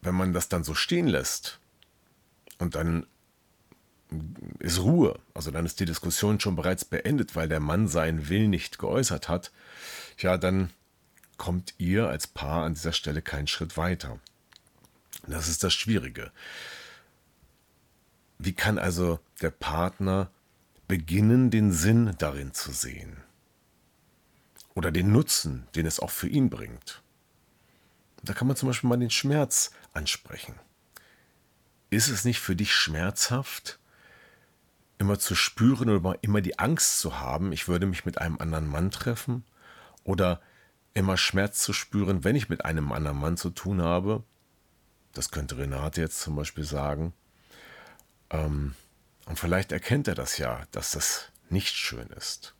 wenn 0.00 0.14
man 0.14 0.32
das 0.32 0.48
dann 0.48 0.64
so 0.64 0.74
stehen 0.74 1.08
lässt 1.08 1.60
und 2.58 2.74
dann 2.74 3.06
ist 4.58 4.80
Ruhe. 4.80 5.18
Also 5.34 5.50
dann 5.50 5.66
ist 5.66 5.80
die 5.80 5.84
Diskussion 5.84 6.40
schon 6.40 6.56
bereits 6.56 6.84
beendet, 6.84 7.36
weil 7.36 7.48
der 7.48 7.60
Mann 7.60 7.88
seinen 7.88 8.28
Willen 8.28 8.50
nicht 8.50 8.78
geäußert 8.78 9.28
hat. 9.28 9.52
Ja, 10.18 10.38
dann 10.38 10.70
kommt 11.38 11.74
ihr 11.78 12.08
als 12.08 12.26
Paar 12.26 12.64
an 12.64 12.74
dieser 12.74 12.92
Stelle 12.92 13.22
keinen 13.22 13.46
Schritt 13.46 13.76
weiter. 13.76 14.20
Das 15.26 15.48
ist 15.48 15.64
das 15.64 15.72
Schwierige. 15.72 16.30
Wie 18.38 18.52
kann 18.52 18.78
also 18.78 19.20
der 19.40 19.50
Partner 19.50 20.30
beginnen, 20.86 21.50
den 21.50 21.72
Sinn 21.72 22.14
darin 22.18 22.52
zu 22.52 22.72
sehen? 22.72 23.22
Oder 24.74 24.92
den 24.92 25.10
Nutzen, 25.10 25.66
den 25.74 25.86
es 25.86 25.98
auch 25.98 26.10
für 26.10 26.28
ihn 26.28 26.50
bringt? 26.50 27.02
Da 28.22 28.32
kann 28.32 28.46
man 28.46 28.56
zum 28.56 28.68
Beispiel 28.68 28.88
mal 28.88 28.98
den 28.98 29.10
Schmerz 29.10 29.70
ansprechen. 29.92 30.54
Ist 31.90 32.08
es 32.08 32.24
nicht 32.24 32.40
für 32.40 32.54
dich 32.54 32.72
schmerzhaft, 32.72 33.78
immer 34.98 35.18
zu 35.18 35.34
spüren 35.34 35.88
oder 35.88 36.18
immer 36.22 36.40
die 36.40 36.58
Angst 36.58 36.98
zu 36.98 37.20
haben, 37.20 37.52
ich 37.52 37.68
würde 37.68 37.86
mich 37.86 38.04
mit 38.04 38.18
einem 38.18 38.38
anderen 38.38 38.66
Mann 38.66 38.90
treffen 38.90 39.44
oder 40.04 40.40
immer 40.98 41.16
Schmerz 41.16 41.62
zu 41.62 41.72
spüren, 41.72 42.24
wenn 42.24 42.36
ich 42.36 42.48
mit 42.48 42.64
einem 42.64 42.92
anderen 42.92 43.18
Mann 43.18 43.36
zu 43.36 43.50
tun 43.50 43.80
habe. 43.80 44.24
Das 45.12 45.30
könnte 45.30 45.56
Renate 45.56 46.00
jetzt 46.00 46.20
zum 46.20 46.36
Beispiel 46.36 46.64
sagen. 46.64 47.12
Ähm, 48.30 48.74
und 49.26 49.38
vielleicht 49.38 49.72
erkennt 49.72 50.08
er 50.08 50.14
das 50.14 50.38
ja, 50.38 50.62
dass 50.72 50.92
das 50.92 51.30
nicht 51.50 51.74
schön 51.74 52.08
ist. 52.08 52.54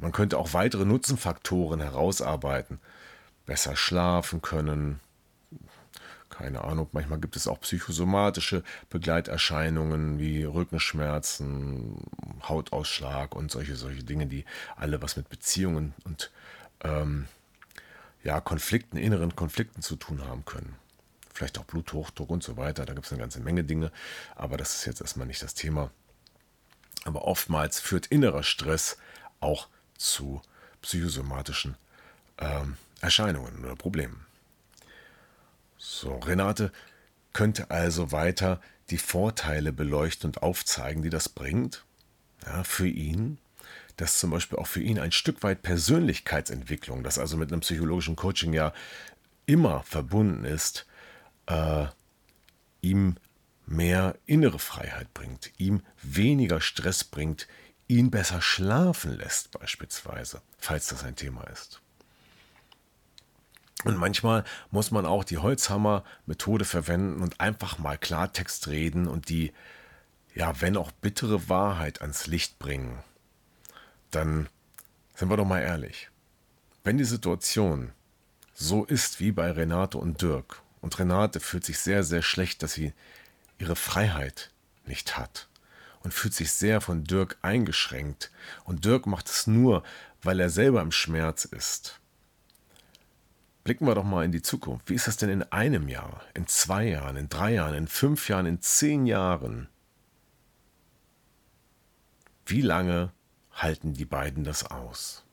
Man 0.00 0.12
könnte 0.12 0.38
auch 0.38 0.52
weitere 0.52 0.84
Nutzenfaktoren 0.84 1.80
herausarbeiten. 1.80 2.80
Besser 3.46 3.76
schlafen 3.76 4.42
können, 4.42 5.00
keine 6.28 6.64
Ahnung, 6.64 6.88
manchmal 6.92 7.18
gibt 7.20 7.36
es 7.36 7.46
auch 7.46 7.60
psychosomatische 7.60 8.62
Begleiterscheinungen 8.90 10.18
wie 10.18 10.44
Rückenschmerzen, 10.44 11.98
Hautausschlag 12.48 13.34
und 13.34 13.50
solche, 13.50 13.76
solche 13.76 14.04
Dinge, 14.04 14.26
die 14.26 14.44
alle 14.76 15.00
was 15.02 15.16
mit 15.16 15.28
Beziehungen 15.28 15.94
und 16.04 16.30
ähm, 16.82 17.26
ja, 18.22 18.40
Konflikten, 18.40 18.96
inneren 18.96 19.36
Konflikten 19.36 19.82
zu 19.82 19.96
tun 19.96 20.26
haben 20.26 20.44
können. 20.44 20.74
Vielleicht 21.32 21.58
auch 21.58 21.64
Bluthochdruck 21.64 22.30
und 22.30 22.42
so 22.42 22.56
weiter. 22.56 22.84
Da 22.86 22.94
gibt 22.94 23.06
es 23.06 23.12
eine 23.12 23.20
ganze 23.20 23.40
Menge 23.40 23.62
Dinge, 23.62 23.92
aber 24.34 24.56
das 24.56 24.74
ist 24.74 24.86
jetzt 24.86 25.00
erstmal 25.00 25.26
nicht 25.26 25.42
das 25.42 25.54
Thema. 25.54 25.90
Aber 27.04 27.24
oftmals 27.24 27.78
führt 27.78 28.06
innerer 28.06 28.42
Stress 28.42 28.98
auch 29.38 29.68
zu 29.96 30.42
psychosomatischen 30.82 31.76
ähm, 32.38 32.76
Erscheinungen 33.00 33.64
oder 33.64 33.76
Problemen. 33.76 34.25
So, 35.78 36.16
Renate 36.18 36.72
könnte 37.32 37.70
also 37.70 38.12
weiter 38.12 38.60
die 38.90 38.98
Vorteile 38.98 39.72
beleuchten 39.72 40.28
und 40.28 40.42
aufzeigen, 40.42 41.02
die 41.02 41.10
das 41.10 41.28
bringt, 41.28 41.84
ja, 42.44 42.64
für 42.64 42.88
ihn, 42.88 43.38
dass 43.96 44.18
zum 44.18 44.30
Beispiel 44.30 44.58
auch 44.58 44.66
für 44.66 44.80
ihn 44.80 44.98
ein 44.98 45.12
Stück 45.12 45.42
weit 45.42 45.62
Persönlichkeitsentwicklung, 45.62 47.02
das 47.02 47.18
also 47.18 47.36
mit 47.36 47.52
einem 47.52 47.60
psychologischen 47.60 48.16
Coaching 48.16 48.52
ja 48.52 48.72
immer 49.46 49.82
verbunden 49.82 50.44
ist, 50.44 50.86
äh, 51.46 51.86
ihm 52.80 53.16
mehr 53.66 54.16
innere 54.26 54.58
Freiheit 54.58 55.12
bringt, 55.12 55.50
ihm 55.58 55.82
weniger 56.02 56.60
Stress 56.60 57.04
bringt, 57.04 57.48
ihn 57.88 58.10
besser 58.10 58.40
schlafen 58.40 59.16
lässt 59.16 59.50
beispielsweise, 59.58 60.42
falls 60.58 60.88
das 60.88 61.04
ein 61.04 61.16
Thema 61.16 61.44
ist. 61.44 61.80
Und 63.84 63.96
manchmal 63.96 64.44
muss 64.70 64.90
man 64.90 65.04
auch 65.06 65.22
die 65.22 65.38
Holzhammer-Methode 65.38 66.64
verwenden 66.64 67.22
und 67.22 67.40
einfach 67.40 67.78
mal 67.78 67.98
Klartext 67.98 68.68
reden 68.68 69.06
und 69.06 69.28
die, 69.28 69.52
ja, 70.34 70.60
wenn 70.60 70.76
auch 70.76 70.90
bittere 70.92 71.48
Wahrheit 71.48 72.00
ans 72.00 72.26
Licht 72.26 72.58
bringen. 72.58 72.98
Dann 74.10 74.48
sind 75.14 75.28
wir 75.28 75.36
doch 75.36 75.44
mal 75.44 75.60
ehrlich. 75.60 76.10
Wenn 76.84 76.98
die 76.98 77.04
Situation 77.04 77.92
so 78.54 78.84
ist 78.84 79.20
wie 79.20 79.32
bei 79.32 79.50
Renate 79.50 79.98
und 79.98 80.22
Dirk, 80.22 80.62
und 80.80 80.98
Renate 80.98 81.40
fühlt 81.40 81.64
sich 81.64 81.78
sehr, 81.78 82.02
sehr 82.04 82.22
schlecht, 82.22 82.62
dass 82.62 82.72
sie 82.72 82.92
ihre 83.58 83.76
Freiheit 83.76 84.50
nicht 84.86 85.18
hat 85.18 85.48
und 86.02 86.14
fühlt 86.14 86.32
sich 86.32 86.52
sehr 86.52 86.80
von 86.80 87.04
Dirk 87.04 87.36
eingeschränkt, 87.42 88.30
und 88.64 88.84
Dirk 88.84 89.06
macht 89.06 89.28
es 89.28 89.46
nur, 89.46 89.82
weil 90.22 90.40
er 90.40 90.48
selber 90.48 90.80
im 90.80 90.92
Schmerz 90.92 91.44
ist 91.44 92.00
Blicken 93.66 93.88
wir 93.88 93.96
doch 93.96 94.04
mal 94.04 94.24
in 94.24 94.30
die 94.30 94.42
Zukunft. 94.42 94.88
Wie 94.88 94.94
ist 94.94 95.08
das 95.08 95.16
denn 95.16 95.28
in 95.28 95.42
einem 95.42 95.88
Jahr, 95.88 96.22
in 96.34 96.46
zwei 96.46 96.84
Jahren, 96.84 97.16
in 97.16 97.28
drei 97.28 97.54
Jahren, 97.54 97.74
in 97.74 97.88
fünf 97.88 98.28
Jahren, 98.28 98.46
in 98.46 98.60
zehn 98.62 99.06
Jahren? 99.06 99.66
Wie 102.46 102.60
lange 102.60 103.12
halten 103.50 103.92
die 103.92 104.04
beiden 104.04 104.44
das 104.44 104.70
aus? 104.70 105.24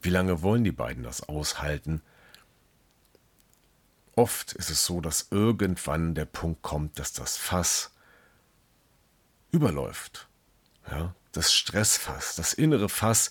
Wie 0.00 0.08
lange 0.08 0.40
wollen 0.40 0.64
die 0.64 0.72
beiden 0.72 1.02
das 1.02 1.28
aushalten? 1.28 2.00
Oft 4.16 4.54
ist 4.54 4.70
es 4.70 4.86
so, 4.86 5.02
dass 5.02 5.26
irgendwann 5.30 6.14
der 6.14 6.24
Punkt 6.24 6.62
kommt, 6.62 6.98
dass 6.98 7.12
das 7.12 7.36
Fass 7.36 7.94
überläuft. 9.50 10.26
Ja, 10.90 11.14
das 11.32 11.52
Stressfass, 11.52 12.36
das 12.36 12.54
innere 12.54 12.88
Fass 12.88 13.28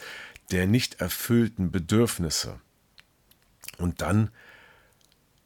der 0.52 0.68
nicht 0.68 1.02
erfüllten 1.02 1.72
Bedürfnisse. 1.72 2.62
Und 3.80 4.02
dann, 4.02 4.30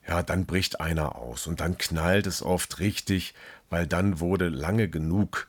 ja, 0.07 0.23
dann 0.23 0.45
bricht 0.45 0.81
einer 0.81 1.15
aus 1.15 1.47
und 1.47 1.61
dann 1.61 1.77
knallt 1.77 2.27
es 2.27 2.41
oft 2.41 2.79
richtig, 2.79 3.33
weil 3.69 3.87
dann 3.87 4.19
wurde 4.19 4.49
lange 4.49 4.89
genug 4.89 5.47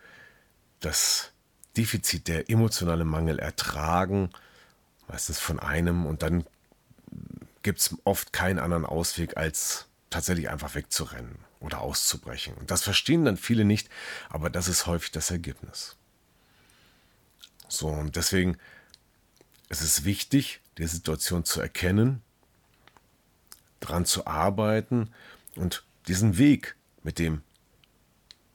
das 0.81 1.33
Defizit, 1.77 2.29
der 2.29 2.51
emotionale 2.51 3.05
Mangel 3.05 3.39
ertragen, 3.39 4.31
meistens 5.09 5.41
von 5.41 5.59
einem, 5.59 6.07
und 6.07 6.23
dann 6.23 6.45
gibt 7.63 7.81
es 7.81 7.97
oft 8.05 8.33
keinen 8.33 8.59
anderen 8.59 8.87
Ausweg, 8.87 9.37
als 9.37 9.87
tatsächlich 10.11 10.49
einfach 10.51 10.75
wegzurennen 10.75 11.39
oder 11.59 11.81
auszubrechen. 11.81 12.55
Und 12.55 12.71
das 12.71 12.83
verstehen 12.83 13.25
dann 13.25 13.37
viele 13.37 13.65
nicht, 13.65 13.89
aber 14.29 14.51
das 14.51 14.69
ist 14.69 14.87
häufig 14.87 15.11
das 15.11 15.31
Ergebnis. 15.31 15.97
So, 17.69 17.89
und 17.89 18.15
deswegen 18.15 18.57
ist 19.69 19.81
es 19.81 20.05
wichtig, 20.05 20.61
die 20.79 20.87
Situation 20.87 21.45
zu 21.45 21.61
erkennen, 21.61 22.23
daran 23.85 24.05
zu 24.05 24.27
arbeiten 24.27 25.11
und 25.57 25.85
diesen 26.07 26.39
Weg 26.39 26.77
mit 27.03 27.19
dem 27.19 27.43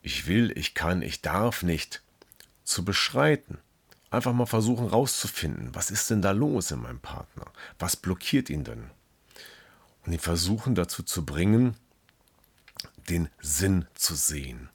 ich 0.02 0.28
will, 0.28 0.52
ich 0.58 0.74
kann, 0.74 1.02
ich 1.02 1.22
darf 1.22 1.64
nicht 1.64 2.04
zu 2.64 2.86
beschreiten. 2.86 3.60
Einfach 4.12 4.34
mal 4.34 4.46
versuchen 4.46 4.88
rauszufinden, 4.88 5.76
was 5.76 5.92
ist 5.92 6.10
denn 6.10 6.22
da 6.22 6.32
los 6.32 6.72
in 6.72 6.82
meinem 6.82 7.00
Partner? 7.00 7.46
Was 7.78 7.96
blockiert 7.96 8.50
ihn 8.50 8.64
denn? 8.64 8.90
Und 10.06 10.14
ihn 10.14 10.20
versuchen 10.20 10.74
dazu 10.74 11.04
zu 11.04 11.26
bringen, 11.26 11.76
den 13.10 13.30
Sinn 13.40 13.86
zu 13.94 14.16
sehen. 14.16 14.70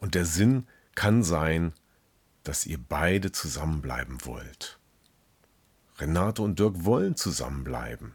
Und 0.00 0.14
der 0.14 0.24
Sinn 0.24 0.66
kann 0.94 1.22
sein, 1.22 1.72
dass 2.42 2.64
ihr 2.64 2.78
beide 2.78 3.32
zusammenbleiben 3.32 4.24
wollt. 4.24 4.78
Renate 5.98 6.42
und 6.42 6.58
Dirk 6.58 6.84
wollen 6.84 7.16
zusammenbleiben. 7.16 8.14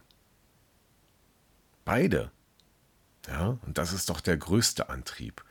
Beide. 1.90 2.30
Ja, 3.26 3.58
und 3.66 3.76
das 3.76 3.92
ist 3.92 4.10
doch 4.10 4.20
der 4.20 4.36
größte 4.36 4.90
Antrieb. 4.90 5.44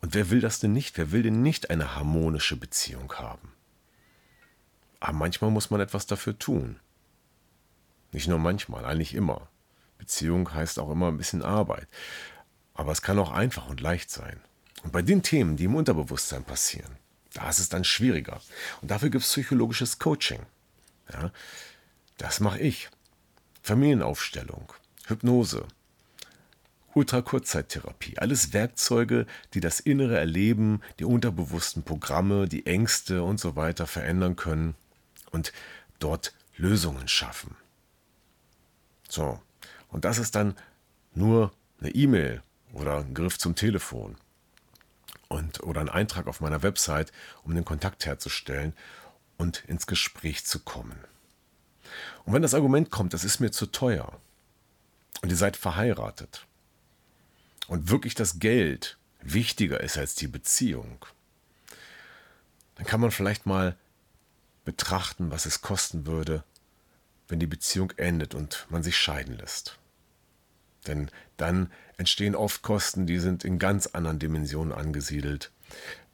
Und 0.00 0.14
wer 0.14 0.30
will 0.30 0.40
das 0.40 0.60
denn 0.60 0.72
nicht? 0.72 0.96
Wer 0.96 1.10
will 1.10 1.24
denn 1.24 1.42
nicht 1.42 1.68
eine 1.68 1.96
harmonische 1.96 2.54
Beziehung 2.54 3.12
haben? 3.14 3.52
Aber 5.00 5.14
manchmal 5.14 5.50
muss 5.50 5.70
man 5.70 5.80
etwas 5.80 6.06
dafür 6.06 6.38
tun. 6.38 6.78
Nicht 8.12 8.28
nur 8.28 8.38
manchmal, 8.38 8.84
eigentlich 8.84 9.16
immer. 9.16 9.48
Beziehung 9.98 10.54
heißt 10.54 10.78
auch 10.78 10.92
immer 10.92 11.08
ein 11.08 11.18
bisschen 11.18 11.42
Arbeit. 11.42 11.88
Aber 12.74 12.92
es 12.92 13.02
kann 13.02 13.18
auch 13.18 13.32
einfach 13.32 13.66
und 13.68 13.80
leicht 13.80 14.12
sein. 14.12 14.40
Und 14.84 14.92
bei 14.92 15.02
den 15.02 15.24
Themen, 15.24 15.56
die 15.56 15.64
im 15.64 15.74
Unterbewusstsein 15.74 16.44
passieren, 16.44 16.98
da 17.32 17.50
ist 17.50 17.58
es 17.58 17.68
dann 17.68 17.82
schwieriger. 17.82 18.40
Und 18.80 18.92
dafür 18.92 19.10
gibt 19.10 19.24
es 19.24 19.30
psychologisches 19.30 19.98
Coaching. 19.98 20.46
Ja, 21.12 21.32
das 22.16 22.38
mache 22.38 22.60
ich. 22.60 22.90
Familienaufstellung, 23.62 24.72
Hypnose, 25.06 25.66
Ultrakurzzeittherapie, 26.94 28.18
alles 28.18 28.52
Werkzeuge, 28.52 29.26
die 29.52 29.60
das 29.60 29.80
innere 29.80 30.18
Erleben, 30.18 30.80
die 30.98 31.04
unterbewussten 31.04 31.82
Programme, 31.82 32.48
die 32.48 32.66
Ängste 32.66 33.22
und 33.22 33.40
so 33.40 33.56
weiter 33.56 33.86
verändern 33.86 34.36
können 34.36 34.74
und 35.30 35.52
dort 35.98 36.32
Lösungen 36.56 37.08
schaffen. 37.08 37.56
So, 39.08 39.40
und 39.88 40.04
das 40.04 40.18
ist 40.18 40.36
dann 40.36 40.54
nur 41.14 41.52
eine 41.80 41.90
E-Mail 41.90 42.42
oder 42.72 42.98
ein 42.98 43.14
Griff 43.14 43.38
zum 43.38 43.56
Telefon 43.56 44.16
und, 45.28 45.62
oder 45.64 45.80
ein 45.80 45.88
Eintrag 45.88 46.28
auf 46.28 46.40
meiner 46.40 46.62
Website, 46.62 47.12
um 47.42 47.54
den 47.54 47.64
Kontakt 47.64 48.06
herzustellen 48.06 48.72
und 49.36 49.64
ins 49.66 49.86
Gespräch 49.86 50.46
zu 50.46 50.60
kommen. 50.60 50.98
Und 52.24 52.32
wenn 52.32 52.42
das 52.42 52.54
Argument 52.54 52.90
kommt, 52.90 53.12
das 53.12 53.24
ist 53.24 53.40
mir 53.40 53.50
zu 53.50 53.66
teuer 53.66 54.20
und 55.24 55.30
ihr 55.30 55.38
seid 55.38 55.56
verheiratet 55.56 56.46
und 57.66 57.88
wirklich 57.88 58.14
das 58.14 58.40
Geld 58.40 58.98
wichtiger 59.22 59.80
ist 59.80 59.96
als 59.96 60.14
die 60.14 60.26
Beziehung, 60.26 61.06
dann 62.74 62.84
kann 62.84 63.00
man 63.00 63.10
vielleicht 63.10 63.46
mal 63.46 63.74
betrachten, 64.66 65.30
was 65.30 65.46
es 65.46 65.62
kosten 65.62 66.04
würde, 66.04 66.44
wenn 67.26 67.40
die 67.40 67.46
Beziehung 67.46 67.90
endet 67.96 68.34
und 68.34 68.66
man 68.68 68.82
sich 68.82 68.98
scheiden 68.98 69.38
lässt. 69.38 69.78
Denn 70.86 71.10
dann 71.38 71.72
entstehen 71.96 72.36
oft 72.36 72.60
Kosten, 72.60 73.06
die 73.06 73.18
sind 73.18 73.46
in 73.46 73.58
ganz 73.58 73.86
anderen 73.86 74.18
Dimensionen 74.18 74.74
angesiedelt. 74.74 75.52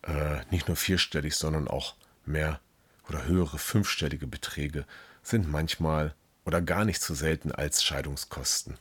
Äh, 0.03 0.45
nicht 0.53 0.69
nur 0.69 0.77
vierstellig, 0.77 1.35
sondern 1.35 1.67
auch 1.67 1.97
mehr 2.27 2.61
oder 3.09 3.25
höhere 3.25 3.59
fünfstellige 3.59 4.29
Beträge 4.29 4.87
sind 5.25 5.51
manchmal 5.51 6.15
oder 6.45 6.63
gar 6.63 6.85
nicht 6.85 7.03
so 7.03 7.13
selten 7.13 7.51
als 7.51 7.83
Scheidungskosten 7.83 8.79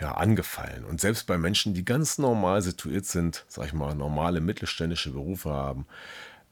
ja, 0.00 0.12
angefallen. 0.12 0.84
Und 0.84 1.00
selbst 1.00 1.26
bei 1.26 1.36
Menschen, 1.36 1.74
die 1.74 1.84
ganz 1.84 2.18
normal 2.18 2.62
situiert 2.62 3.06
sind, 3.06 3.44
sag 3.48 3.66
ich 3.66 3.72
mal, 3.72 3.94
normale 3.94 4.40
mittelständische 4.40 5.10
Berufe 5.10 5.50
haben, 5.50 5.86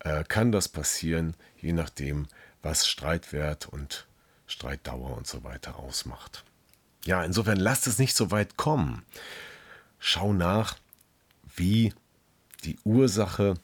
äh, 0.00 0.22
kann 0.24 0.52
das 0.52 0.68
passieren, 0.68 1.34
je 1.56 1.72
nachdem, 1.72 2.26
was 2.62 2.86
Streitwert 2.86 3.66
und 3.66 4.06
Streitdauer 4.46 5.16
und 5.16 5.26
so 5.26 5.44
weiter 5.44 5.78
ausmacht. 5.78 6.44
Ja, 7.04 7.24
insofern 7.24 7.58
lasst 7.58 7.86
es 7.86 7.98
nicht 7.98 8.14
so 8.14 8.30
weit 8.30 8.56
kommen. 8.56 9.04
Schau 9.98 10.32
nach, 10.32 10.76
wie 11.56 11.94
die 12.64 12.78
Ursache 12.84 13.54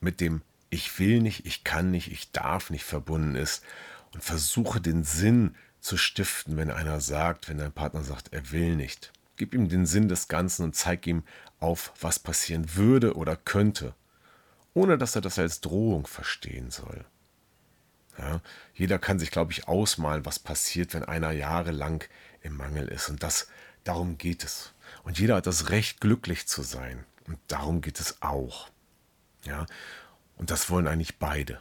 mit 0.00 0.20
dem 0.20 0.42
Ich 0.68 0.98
will 0.98 1.20
nicht, 1.20 1.46
ich 1.46 1.64
kann 1.64 1.90
nicht, 1.90 2.10
ich 2.10 2.32
darf 2.32 2.70
nicht 2.70 2.84
verbunden 2.84 3.34
ist 3.34 3.62
und 4.12 4.22
versuche 4.22 4.80
den 4.80 5.04
Sinn 5.04 5.54
zu 5.80 5.96
stiften, 5.96 6.56
wenn 6.56 6.70
einer 6.70 7.00
sagt, 7.00 7.48
wenn 7.48 7.58
dein 7.58 7.72
Partner 7.72 8.02
sagt, 8.02 8.32
er 8.32 8.52
will 8.52 8.76
nicht. 8.76 9.12
Gib 9.42 9.54
ihm 9.54 9.68
den 9.68 9.86
Sinn 9.86 10.06
des 10.06 10.28
Ganzen 10.28 10.62
und 10.62 10.76
zeig 10.76 11.04
ihm 11.04 11.24
auf, 11.58 11.92
was 12.00 12.20
passieren 12.20 12.76
würde 12.76 13.16
oder 13.16 13.34
könnte, 13.34 13.92
ohne 14.72 14.96
dass 14.96 15.16
er 15.16 15.20
das 15.20 15.36
als 15.36 15.60
Drohung 15.60 16.06
verstehen 16.06 16.70
soll. 16.70 17.04
Ja, 18.16 18.40
jeder 18.72 19.00
kann 19.00 19.18
sich, 19.18 19.32
glaube 19.32 19.50
ich, 19.50 19.66
ausmalen, 19.66 20.24
was 20.24 20.38
passiert, 20.38 20.94
wenn 20.94 21.02
einer 21.02 21.32
jahrelang 21.32 22.04
im 22.42 22.56
Mangel 22.56 22.86
ist. 22.86 23.08
Und 23.08 23.24
das, 23.24 23.48
darum 23.82 24.16
geht 24.16 24.44
es. 24.44 24.74
Und 25.02 25.18
jeder 25.18 25.34
hat 25.34 25.48
das 25.48 25.70
Recht, 25.70 26.00
glücklich 26.00 26.46
zu 26.46 26.62
sein. 26.62 27.04
Und 27.26 27.40
darum 27.48 27.80
geht 27.80 27.98
es 27.98 28.22
auch. 28.22 28.70
Ja, 29.42 29.66
und 30.36 30.52
das 30.52 30.70
wollen 30.70 30.86
eigentlich 30.86 31.18
beide. 31.18 31.60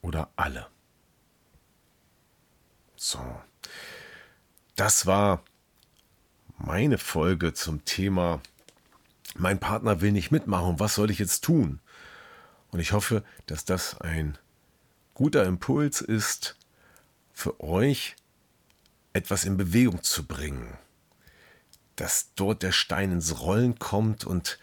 Oder 0.00 0.30
alle. 0.34 0.66
So. 2.96 3.20
Das 4.74 5.06
war 5.06 5.44
meine 6.64 6.96
Folge 6.96 7.52
zum 7.54 7.84
Thema 7.84 8.40
Mein 9.34 9.58
Partner 9.58 10.00
will 10.00 10.12
nicht 10.12 10.30
mitmachen. 10.30 10.78
Was 10.78 10.94
soll 10.94 11.10
ich 11.10 11.18
jetzt 11.18 11.42
tun? 11.42 11.80
Und 12.70 12.80
ich 12.80 12.92
hoffe, 12.92 13.24
dass 13.46 13.64
das 13.64 14.00
ein 14.00 14.38
guter 15.14 15.44
Impuls 15.44 16.00
ist, 16.00 16.56
für 17.32 17.60
euch 17.60 18.16
etwas 19.12 19.44
in 19.44 19.56
Bewegung 19.56 20.02
zu 20.02 20.24
bringen. 20.24 20.78
Dass 21.96 22.32
dort 22.36 22.62
der 22.62 22.72
Stein 22.72 23.12
ins 23.12 23.40
Rollen 23.40 23.78
kommt 23.78 24.24
und 24.24 24.58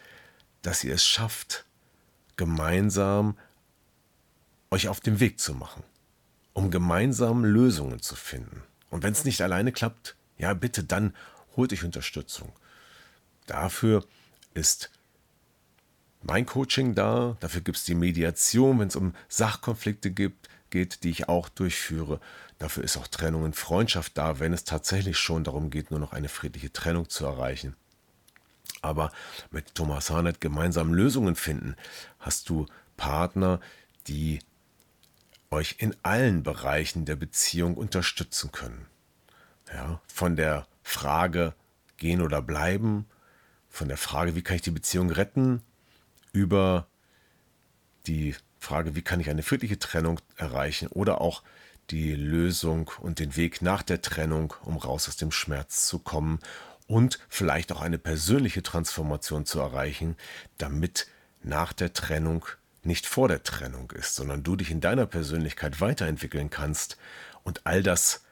dass 0.62 0.84
ihr 0.84 0.94
es 0.94 1.06
schafft, 1.06 1.66
gemeinsam 2.38 3.38
euch 4.72 4.88
auf 4.88 5.02
den 5.02 5.20
Weg 5.20 5.40
zu 5.40 5.54
machen, 5.54 5.84
um 6.54 6.72
gemeinsam 6.72 7.44
Lösungen 7.44 8.02
zu 8.02 8.16
finden. 8.16 8.64
Und 8.90 9.04
wenn 9.04 9.12
es 9.12 9.26
nicht 9.26 9.42
alleine 9.42 9.72
klappt, 9.72 10.16
ja 10.38 10.54
bitte, 10.54 10.84
dann 10.84 11.14
holt 11.60 11.74
euch 11.74 11.84
Unterstützung. 11.84 12.54
Dafür 13.46 14.06
ist 14.54 14.90
mein 16.22 16.46
Coaching 16.46 16.96
da, 16.96 17.36
dafür 17.42 17.62
gibt 17.62 17.78
es 17.78 17.84
die 17.84 17.96
Mediation, 17.96 18.80
wenn 18.80 18.88
es 18.88 18.96
um 18.96 19.14
Sachkonflikte 19.28 20.10
gibt, 20.10 20.50
geht, 20.70 21.04
die 21.04 21.10
ich 21.10 21.28
auch 21.28 21.50
durchführe. 21.50 22.22
Dafür 22.60 22.84
ist 22.84 22.96
auch 22.96 23.08
Trennung 23.08 23.44
und 23.44 23.58
Freundschaft 23.58 24.18
da, 24.18 24.40
wenn 24.40 24.54
es 24.54 24.64
tatsächlich 24.64 25.18
schon 25.18 25.44
darum 25.44 25.70
geht, 25.70 25.92
nur 25.92 26.00
noch 26.00 26.14
eine 26.14 26.30
friedliche 26.30 26.72
Trennung 26.72 27.10
zu 27.10 27.26
erreichen. 27.26 27.76
Aber 28.82 29.12
mit 29.52 29.76
Thomas 29.76 30.10
Harnett 30.10 30.40
gemeinsam 30.40 30.94
Lösungen 30.94 31.36
finden, 31.36 31.76
hast 32.20 32.48
du 32.48 32.68
Partner, 32.96 33.60
die 34.08 34.40
euch 35.52 35.76
in 35.80 35.94
allen 36.04 36.44
Bereichen 36.44 37.04
der 37.04 37.18
Beziehung 37.18 37.76
unterstützen 37.76 38.52
können. 38.54 38.86
Ja, 39.74 40.02
von 40.08 40.38
der 40.38 40.66
Frage 40.90 41.54
gehen 41.98 42.22
oder 42.22 42.42
bleiben, 42.42 43.06
von 43.70 43.88
der 43.88 43.98
Frage, 43.98 44.36
wie 44.36 44.42
kann 44.42 44.56
ich 44.56 44.64
die 44.64 44.72
Beziehung 44.72 45.12
retten, 45.12 45.62
über 46.34 46.88
die 48.08 48.36
Frage, 48.60 48.96
wie 48.96 49.02
kann 49.02 49.20
ich 49.20 49.30
eine 49.30 49.44
friedliche 49.44 49.80
Trennung 49.80 50.20
erreichen 50.36 50.88
oder 50.88 51.22
auch 51.22 51.44
die 51.92 52.14
Lösung 52.14 52.92
und 53.00 53.20
den 53.20 53.36
Weg 53.36 53.62
nach 53.62 53.84
der 53.84 54.02
Trennung, 54.02 54.54
um 54.64 54.78
raus 54.78 55.08
aus 55.08 55.18
dem 55.18 55.32
Schmerz 55.32 55.86
zu 55.86 56.00
kommen 56.00 56.40
und 56.88 57.20
vielleicht 57.30 57.72
auch 57.72 57.82
eine 57.82 58.00
persönliche 58.00 58.64
Transformation 58.64 59.46
zu 59.46 59.60
erreichen, 59.60 60.16
damit 60.58 61.08
nach 61.44 61.74
der 61.74 61.94
Trennung 61.94 62.46
nicht 62.84 63.06
vor 63.06 63.28
der 63.28 63.44
Trennung 63.44 63.92
ist, 63.92 64.16
sondern 64.16 64.44
du 64.44 64.56
dich 64.56 64.72
in 64.72 64.82
deiner 64.82 65.06
Persönlichkeit 65.06 65.82
weiterentwickeln 65.82 66.50
kannst 66.50 66.98
und 67.44 67.66
all 67.66 67.84
das 67.84 68.24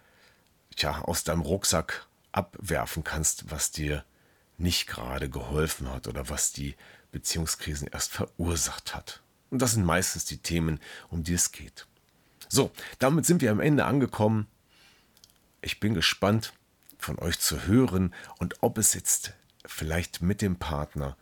tja, 0.75 1.01
aus 1.01 1.23
deinem 1.23 1.41
Rucksack 1.41 2.07
abwerfen 2.37 3.03
kannst, 3.03 3.49
was 3.49 3.71
dir 3.71 4.05
nicht 4.57 4.87
gerade 4.87 5.29
geholfen 5.29 5.89
hat 5.91 6.07
oder 6.07 6.29
was 6.29 6.51
die 6.51 6.75
Beziehungskrisen 7.11 7.87
erst 7.87 8.11
verursacht 8.11 8.95
hat. 8.95 9.21
Und 9.49 9.61
das 9.61 9.71
sind 9.71 9.85
meistens 9.85 10.25
die 10.25 10.37
Themen, 10.37 10.79
um 11.09 11.23
die 11.23 11.33
es 11.33 11.51
geht. 11.51 11.87
So, 12.47 12.71
damit 12.99 13.25
sind 13.25 13.41
wir 13.41 13.51
am 13.51 13.59
Ende 13.59 13.85
angekommen. 13.85 14.47
Ich 15.61 15.79
bin 15.79 15.95
gespannt 15.95 16.53
von 16.99 17.17
euch 17.19 17.39
zu 17.39 17.65
hören 17.65 18.13
und 18.37 18.55
ob 18.61 18.77
es 18.77 18.93
jetzt 18.93 19.33
vielleicht 19.65 20.21
mit 20.21 20.41
dem 20.41 20.57
Partner 20.57 21.17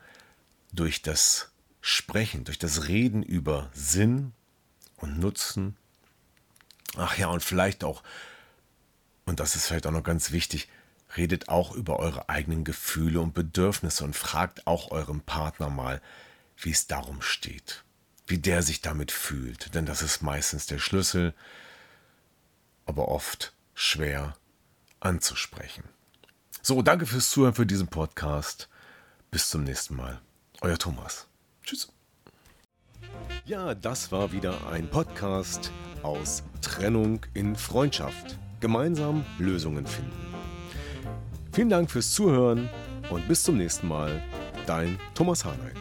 durch 0.73 1.01
das 1.01 1.51
Sprechen, 1.82 2.43
durch 2.43 2.60
das 2.60 2.88
Reden 2.88 3.23
über 3.23 3.69
Sinn 3.73 4.34
und 4.97 5.19
Nutzen, 5.19 5.78
ach 6.97 7.17
ja, 7.17 7.28
und 7.28 7.43
vielleicht 7.43 7.84
auch, 7.84 8.04
und 9.25 9.39
das 9.39 9.56
ist 9.56 9.67
vielleicht 9.67 9.88
auch 9.88 9.91
noch 9.91 10.04
ganz 10.04 10.32
wichtig, 10.32 10.67
redet 11.17 11.49
auch 11.49 11.73
über 11.73 11.99
eure 11.99 12.30
eigenen 12.30 12.63
Gefühle 12.63 13.21
und 13.21 13.34
Bedürfnisse 13.34 14.04
und 14.04 14.15
fragt 14.15 14.67
auch 14.67 14.91
eurem 14.91 15.21
Partner 15.21 15.69
mal, 15.69 16.01
wie 16.58 16.71
es 16.71 16.88
darum 16.88 17.21
steht 17.21 17.86
wie 18.28 18.38
der 18.38 18.62
sich 18.62 18.82
damit 18.82 19.12
fühlt. 19.12 19.73
Denn 19.75 19.86
das 19.86 20.01
ist 20.01 20.21
meistens 20.21 20.65
der 20.65 20.80
Schlüssel, 20.80 21.34
aber 22.86 23.08
oft 23.08 23.54
schwer 23.73 24.36
anzusprechen. 24.99 25.84
So, 26.62 26.82
danke 26.82 27.06
fürs 27.06 27.30
Zuhören 27.30 27.54
für 27.54 27.65
diesen 27.65 27.88
Podcast. 27.88 28.69
Bis 29.30 29.49
zum 29.49 29.63
nächsten 29.63 29.95
Mal. 29.95 30.19
Euer 30.62 30.78
Thomas. 30.78 31.28
Tschüss. 31.63 31.91
Ja, 33.45 33.75
das 33.75 34.12
war 34.12 34.32
wieder 34.32 34.67
ein 34.67 34.89
Podcast 34.89 35.71
aus 36.01 36.43
Trennung 36.62 37.21
in 37.34 37.56
Freundschaft. 37.56 38.39
Gemeinsam 38.62 39.25
Lösungen 39.38 39.86
finden. 39.86 40.35
Vielen 41.56 41.70
Dank 41.70 41.89
fürs 41.89 42.12
Zuhören 42.12 42.70
und 43.10 43.26
bis 43.30 43.44
zum 43.44 43.56
nächsten 43.56 43.88
Mal. 43.88 44.22
Dein 44.65 45.00
Thomas 45.13 45.46
Harnight. 45.46 45.78